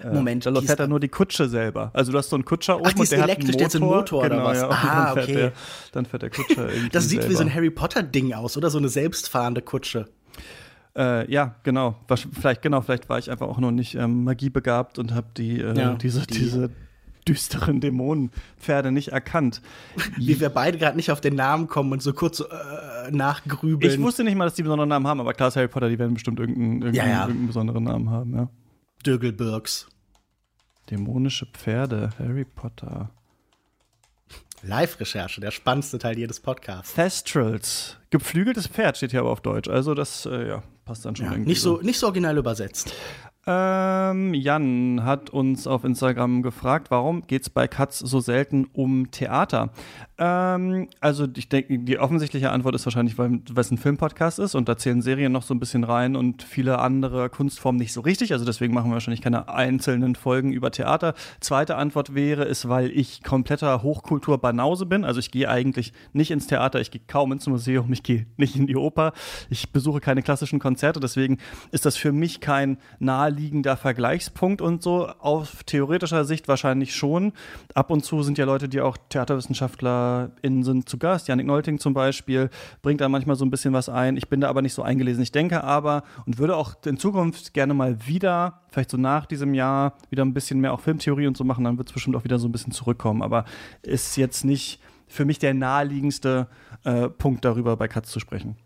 Äh, 0.00 0.12
Moment, 0.12 0.46
da 0.46 0.54
fährt 0.60 0.80
er 0.80 0.88
nur 0.88 1.00
die 1.00 1.08
Kutsche 1.08 1.48
selber. 1.48 1.90
Also 1.92 2.12
du 2.12 2.18
hast 2.18 2.30
so 2.30 2.36
einen 2.36 2.44
Kutscher 2.44 2.76
oben 2.76 2.86
Ach, 2.86 2.92
die 2.92 3.02
ist 3.02 3.12
und 3.12 3.18
der 3.18 3.24
elektrisch, 3.24 3.62
hat 3.62 3.74
einen 3.74 3.84
Motor, 3.84 4.22
genau, 4.22 4.36
oder 4.36 4.44
was? 4.44 4.58
Ja, 4.58 4.68
ah, 4.70 5.14
dann 5.14 5.24
okay. 5.24 5.34
Der, 5.34 5.52
dann 5.92 6.06
fährt 6.06 6.22
der 6.22 6.30
Kutscher 6.30 6.68
irgendwie 6.68 6.88
Das 6.90 7.08
sieht 7.08 7.20
selber. 7.20 7.30
wie 7.30 7.36
so 7.36 7.42
ein 7.42 7.54
Harry 7.54 7.70
Potter 7.70 8.02
Ding 8.02 8.32
aus, 8.32 8.56
oder 8.56 8.70
so 8.70 8.78
eine 8.78 8.88
selbstfahrende 8.88 9.62
Kutsche. 9.62 10.08
Äh, 10.96 11.30
ja, 11.32 11.54
genau. 11.62 11.96
Vielleicht, 12.32 12.60
genau, 12.62 12.80
vielleicht 12.82 13.08
war 13.08 13.18
ich 13.18 13.30
einfach 13.30 13.48
auch 13.48 13.58
noch 13.58 13.70
nicht 13.70 13.94
ähm, 13.94 14.24
magiebegabt 14.24 14.98
und 14.98 15.14
habe 15.14 15.28
die, 15.36 15.60
äh, 15.60 15.74
Ja, 15.78 15.94
diese, 15.94 16.26
die- 16.26 16.34
diese 16.38 16.70
düsteren 17.26 17.80
Dämonenpferde 17.80 18.90
nicht 18.90 19.08
erkannt. 19.12 19.62
Wie 20.16 20.40
wir 20.40 20.48
beide 20.50 20.76
gerade 20.76 20.96
nicht 20.96 21.10
auf 21.12 21.20
den 21.20 21.36
Namen 21.36 21.68
kommen 21.68 21.92
und 21.92 22.02
so 22.02 22.12
kurz 22.12 22.40
äh, 22.40 23.10
nachgrübeln. 23.12 23.92
Ich 23.92 24.00
wusste 24.00 24.24
nicht 24.24 24.34
mal, 24.36 24.44
dass 24.44 24.54
die 24.54 24.62
besonderen 24.64 24.88
Namen 24.88 25.06
haben, 25.06 25.20
aber 25.20 25.32
klar 25.32 25.48
ist 25.48 25.56
Harry 25.56 25.68
Potter, 25.68 25.88
die 25.88 25.98
werden 26.00 26.14
bestimmt 26.14 26.40
irgendeinen, 26.40 26.82
irgendeinen, 26.82 26.94
Ja, 26.94 27.06
ja. 27.06 27.20
irgendeinen 27.22 27.46
besonderen 27.46 27.84
Namen 27.84 28.10
haben, 28.10 28.34
ja. 28.36 28.48
Dögelbirks. 29.06 29.88
Dämonische 30.90 31.46
Pferde, 31.46 32.10
Harry 32.18 32.44
Potter. 32.44 33.10
Live-Recherche, 34.64 35.40
der 35.40 35.50
spannendste 35.50 35.98
Teil 35.98 36.18
jedes 36.18 36.38
Podcasts. 36.40 36.94
Thestrals. 36.94 37.96
Geflügeltes 38.10 38.66
Pferd 38.68 38.96
steht 38.96 39.10
hier 39.10 39.20
aber 39.20 39.30
auf 39.30 39.40
Deutsch. 39.40 39.68
Also 39.68 39.94
das, 39.94 40.26
äh, 40.26 40.48
ja, 40.48 40.62
passt 40.84 41.04
dann 41.04 41.16
schon 41.16 41.26
Ja, 41.26 41.32
irgendwie. 41.32 41.50
nicht, 41.50 41.60
so, 41.60 41.80
nicht 41.80 41.98
so 41.98 42.06
original 42.06 42.36
übersetzt. 42.38 42.92
Ähm, 43.44 44.34
Jan 44.34 45.04
hat 45.04 45.30
uns 45.30 45.66
auf 45.66 45.82
Instagram 45.82 46.42
gefragt, 46.42 46.92
warum 46.92 47.26
geht 47.26 47.42
es 47.42 47.50
bei 47.50 47.66
Katz 47.66 47.98
so 47.98 48.20
selten 48.20 48.68
um 48.72 49.10
Theater? 49.10 49.70
Ähm, 50.16 50.86
also 51.00 51.26
ich 51.36 51.48
denke, 51.48 51.80
die 51.80 51.98
offensichtliche 51.98 52.50
Antwort 52.50 52.76
ist 52.76 52.86
wahrscheinlich, 52.86 53.18
weil 53.18 53.40
es 53.56 53.70
ein 53.72 53.78
Filmpodcast 53.78 54.38
ist 54.38 54.54
und 54.54 54.68
da 54.68 54.76
zählen 54.76 55.02
Serien 55.02 55.32
noch 55.32 55.42
so 55.42 55.54
ein 55.54 55.58
bisschen 55.58 55.82
rein 55.82 56.14
und 56.14 56.44
viele 56.44 56.78
andere 56.78 57.28
Kunstformen 57.30 57.80
nicht 57.80 57.92
so 57.92 58.02
richtig. 58.02 58.32
Also 58.32 58.44
deswegen 58.44 58.72
machen 58.72 58.90
wir 58.90 58.94
wahrscheinlich 58.94 59.22
keine 59.22 59.48
einzelnen 59.48 60.14
Folgen 60.14 60.52
über 60.52 60.70
Theater. 60.70 61.14
Zweite 61.40 61.74
Antwort 61.74 62.14
wäre, 62.14 62.44
ist, 62.44 62.68
weil 62.68 62.92
ich 62.92 63.24
kompletter 63.24 63.82
Hochkultur-Banause 63.82 64.86
bin. 64.86 65.04
Also 65.04 65.18
ich 65.18 65.32
gehe 65.32 65.48
eigentlich 65.48 65.92
nicht 66.12 66.30
ins 66.30 66.46
Theater, 66.46 66.80
ich 66.80 66.92
gehe 66.92 67.02
kaum 67.08 67.32
ins 67.32 67.48
Museum, 67.48 67.92
ich 67.92 68.04
gehe 68.04 68.26
nicht 68.36 68.54
in 68.54 68.68
die 68.68 68.76
Oper, 68.76 69.12
ich 69.50 69.72
besuche 69.72 69.98
keine 69.98 70.22
klassischen 70.22 70.60
Konzerte. 70.60 71.00
Deswegen 71.00 71.38
ist 71.72 71.86
das 71.86 71.96
für 71.96 72.12
mich 72.12 72.40
kein 72.40 72.78
naheliegender 73.32 73.76
Vergleichspunkt 73.76 74.60
und 74.60 74.82
so. 74.82 75.08
Auf 75.18 75.64
theoretischer 75.64 76.24
Sicht 76.24 76.48
wahrscheinlich 76.48 76.94
schon. 76.94 77.32
Ab 77.74 77.90
und 77.90 78.04
zu 78.04 78.22
sind 78.22 78.38
ja 78.38 78.44
Leute, 78.44 78.68
die 78.68 78.80
auch 78.80 78.96
Theaterwissenschaftler 79.08 80.12
ZuhörerInnen 80.12 80.62
sind 80.62 80.88
zu 80.88 80.98
Gast. 80.98 81.28
Janik 81.28 81.46
Neulting 81.46 81.78
zum 81.78 81.94
Beispiel 81.94 82.50
bringt 82.82 83.00
da 83.00 83.08
manchmal 83.08 83.36
so 83.36 83.44
ein 83.44 83.50
bisschen 83.50 83.72
was 83.72 83.88
ein. 83.88 84.16
Ich 84.16 84.28
bin 84.28 84.40
da 84.40 84.48
aber 84.48 84.62
nicht 84.62 84.74
so 84.74 84.82
eingelesen. 84.82 85.22
Ich 85.22 85.32
denke 85.32 85.64
aber 85.64 86.02
und 86.26 86.38
würde 86.38 86.56
auch 86.56 86.74
in 86.84 86.98
Zukunft 86.98 87.54
gerne 87.54 87.74
mal 87.74 88.06
wieder, 88.06 88.60
vielleicht 88.68 88.90
so 88.90 88.96
nach 88.96 89.26
diesem 89.26 89.54
Jahr, 89.54 89.94
wieder 90.10 90.24
ein 90.24 90.34
bisschen 90.34 90.60
mehr 90.60 90.72
auch 90.72 90.80
Filmtheorie 90.80 91.26
und 91.26 91.36
so 91.36 91.44
machen. 91.44 91.64
Dann 91.64 91.78
wird 91.78 91.88
es 91.88 91.94
bestimmt 91.94 92.16
auch 92.16 92.24
wieder 92.24 92.38
so 92.38 92.48
ein 92.48 92.52
bisschen 92.52 92.72
zurückkommen. 92.72 93.22
Aber 93.22 93.44
ist 93.82 94.16
jetzt 94.16 94.44
nicht 94.44 94.80
für 95.06 95.24
mich 95.24 95.38
der 95.38 95.54
naheliegendste 95.54 96.48
äh, 96.84 97.08
Punkt 97.08 97.44
darüber 97.44 97.76
bei 97.76 97.88
Katz 97.88 98.10
zu 98.10 98.20
sprechen. 98.20 98.56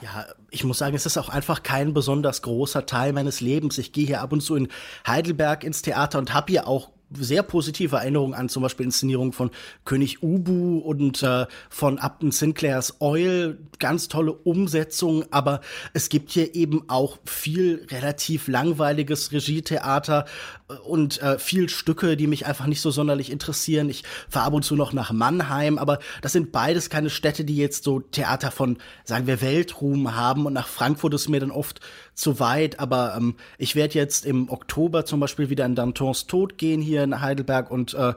Ja, 0.00 0.26
ich 0.50 0.64
muss 0.64 0.78
sagen, 0.78 0.94
es 0.94 1.06
ist 1.06 1.16
auch 1.16 1.28
einfach 1.28 1.62
kein 1.62 1.94
besonders 1.94 2.42
großer 2.42 2.84
Teil 2.86 3.12
meines 3.12 3.40
Lebens. 3.40 3.78
Ich 3.78 3.92
gehe 3.92 4.06
hier 4.06 4.20
ab 4.20 4.32
und 4.32 4.40
zu 4.40 4.56
in 4.56 4.68
Heidelberg 5.06 5.64
ins 5.64 5.82
Theater 5.82 6.18
und 6.18 6.34
habe 6.34 6.52
hier 6.52 6.66
auch 6.66 6.90
sehr 7.18 7.42
positive 7.42 7.96
Erinnerungen 7.96 8.34
an 8.34 8.48
zum 8.48 8.62
Beispiel 8.62 8.86
Inszenierungen 8.86 9.32
von 9.32 9.50
König 9.84 10.22
Ubu 10.22 10.78
und 10.78 11.22
äh, 11.22 11.46
von 11.70 11.98
Upton 11.98 12.30
Sinclairs 12.30 13.00
Oil. 13.00 13.58
Ganz 13.78 14.08
tolle 14.08 14.32
Umsetzungen, 14.32 15.24
aber 15.30 15.60
es 15.92 16.08
gibt 16.08 16.30
hier 16.30 16.54
eben 16.54 16.88
auch 16.88 17.18
viel 17.24 17.86
relativ 17.90 18.48
langweiliges 18.48 19.32
Regietheater 19.32 20.24
äh, 20.68 20.74
und 20.74 21.20
äh, 21.22 21.38
viel 21.38 21.68
Stücke, 21.68 22.16
die 22.16 22.26
mich 22.26 22.46
einfach 22.46 22.66
nicht 22.66 22.80
so 22.80 22.90
sonderlich 22.90 23.30
interessieren. 23.30 23.88
Ich 23.88 24.04
fahre 24.28 24.46
ab 24.46 24.54
und 24.54 24.64
zu 24.64 24.76
noch 24.76 24.92
nach 24.92 25.12
Mannheim, 25.12 25.78
aber 25.78 25.98
das 26.22 26.32
sind 26.32 26.52
beides 26.52 26.90
keine 26.90 27.10
Städte, 27.10 27.44
die 27.44 27.56
jetzt 27.56 27.84
so 27.84 28.00
Theater 28.00 28.50
von, 28.50 28.78
sagen 29.04 29.26
wir, 29.26 29.40
Weltruhm 29.40 30.14
haben. 30.14 30.46
Und 30.46 30.52
nach 30.52 30.68
Frankfurt 30.68 31.14
ist 31.14 31.28
mir 31.28 31.40
dann 31.40 31.50
oft 31.50 31.80
zu 32.14 32.40
weit. 32.40 32.80
Aber 32.80 33.14
ähm, 33.16 33.36
ich 33.58 33.76
werde 33.76 33.94
jetzt 33.94 34.24
im 34.24 34.48
Oktober 34.48 35.04
zum 35.04 35.20
Beispiel 35.20 35.50
wieder 35.50 35.66
in 35.66 35.74
Dantons 35.74 36.26
Tod 36.26 36.58
gehen 36.58 36.80
hier 36.80 37.02
in 37.02 37.20
Heidelberg 37.20 37.70
und 37.70 37.94
äh, 37.94 38.14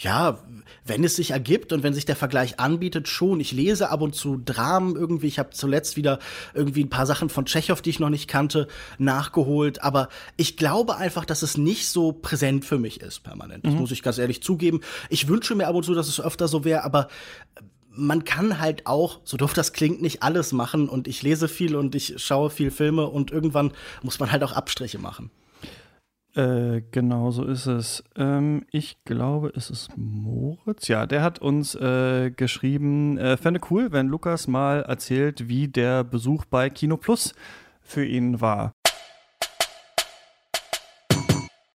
ja, 0.00 0.38
wenn 0.84 1.02
es 1.02 1.16
sich 1.16 1.32
ergibt 1.32 1.72
und 1.72 1.82
wenn 1.82 1.92
sich 1.92 2.04
der 2.04 2.14
Vergleich 2.14 2.60
anbietet, 2.60 3.08
schon. 3.08 3.40
Ich 3.40 3.50
lese 3.50 3.90
ab 3.90 4.00
und 4.00 4.14
zu 4.14 4.36
Dramen 4.36 4.94
irgendwie. 4.94 5.26
Ich 5.26 5.40
habe 5.40 5.50
zuletzt 5.50 5.96
wieder 5.96 6.20
irgendwie 6.54 6.84
ein 6.84 6.88
paar 6.88 7.04
Sachen 7.04 7.28
von 7.28 7.46
Tschechow, 7.46 7.82
die 7.82 7.90
ich 7.90 7.98
noch 7.98 8.08
nicht 8.08 8.28
kannte, 8.28 8.68
nachgeholt. 8.98 9.82
Aber 9.82 10.08
ich 10.36 10.56
glaube 10.56 10.96
einfach, 10.96 11.24
dass 11.24 11.42
es 11.42 11.58
nicht 11.58 11.88
so 11.88 12.12
präsent 12.12 12.64
für 12.64 12.78
mich 12.78 13.00
ist, 13.00 13.24
permanent. 13.24 13.66
Das 13.66 13.74
mhm. 13.74 13.80
muss 13.80 13.90
ich 13.90 14.04
ganz 14.04 14.18
ehrlich 14.18 14.40
zugeben. 14.40 14.82
Ich 15.10 15.26
wünsche 15.26 15.56
mir 15.56 15.66
ab 15.66 15.74
und 15.74 15.82
zu, 15.82 15.94
dass 15.94 16.06
es 16.06 16.20
öfter 16.20 16.46
so 16.46 16.64
wäre, 16.64 16.84
aber 16.84 17.08
man 17.98 18.24
kann 18.24 18.60
halt 18.60 18.86
auch, 18.86 19.20
so 19.24 19.36
doof 19.36 19.52
das 19.52 19.72
klingt, 19.72 20.00
nicht 20.00 20.22
alles 20.22 20.52
machen. 20.52 20.88
Und 20.88 21.08
ich 21.08 21.22
lese 21.22 21.48
viel 21.48 21.76
und 21.76 21.94
ich 21.94 22.14
schaue 22.18 22.50
viel 22.50 22.70
Filme 22.70 23.06
und 23.06 23.30
irgendwann 23.30 23.72
muss 24.02 24.18
man 24.18 24.32
halt 24.32 24.42
auch 24.44 24.52
Abstriche 24.52 24.98
machen. 24.98 25.30
Äh, 26.34 26.82
genau 26.92 27.30
so 27.30 27.44
ist 27.44 27.66
es. 27.66 28.04
Ähm, 28.16 28.64
ich 28.70 29.02
glaube, 29.04 29.52
es 29.56 29.70
ist 29.70 29.90
Moritz. 29.96 30.86
Ja, 30.86 31.06
der 31.06 31.22
hat 31.22 31.40
uns 31.40 31.74
äh, 31.74 32.30
geschrieben, 32.30 33.18
äh, 33.18 33.36
fände 33.36 33.60
cool, 33.70 33.90
wenn 33.90 34.06
Lukas 34.06 34.46
mal 34.46 34.82
erzählt, 34.82 35.48
wie 35.48 35.68
der 35.68 36.04
Besuch 36.04 36.44
bei 36.44 36.70
Kino 36.70 36.96
Plus 36.96 37.34
für 37.80 38.04
ihn 38.04 38.40
war. 38.40 38.72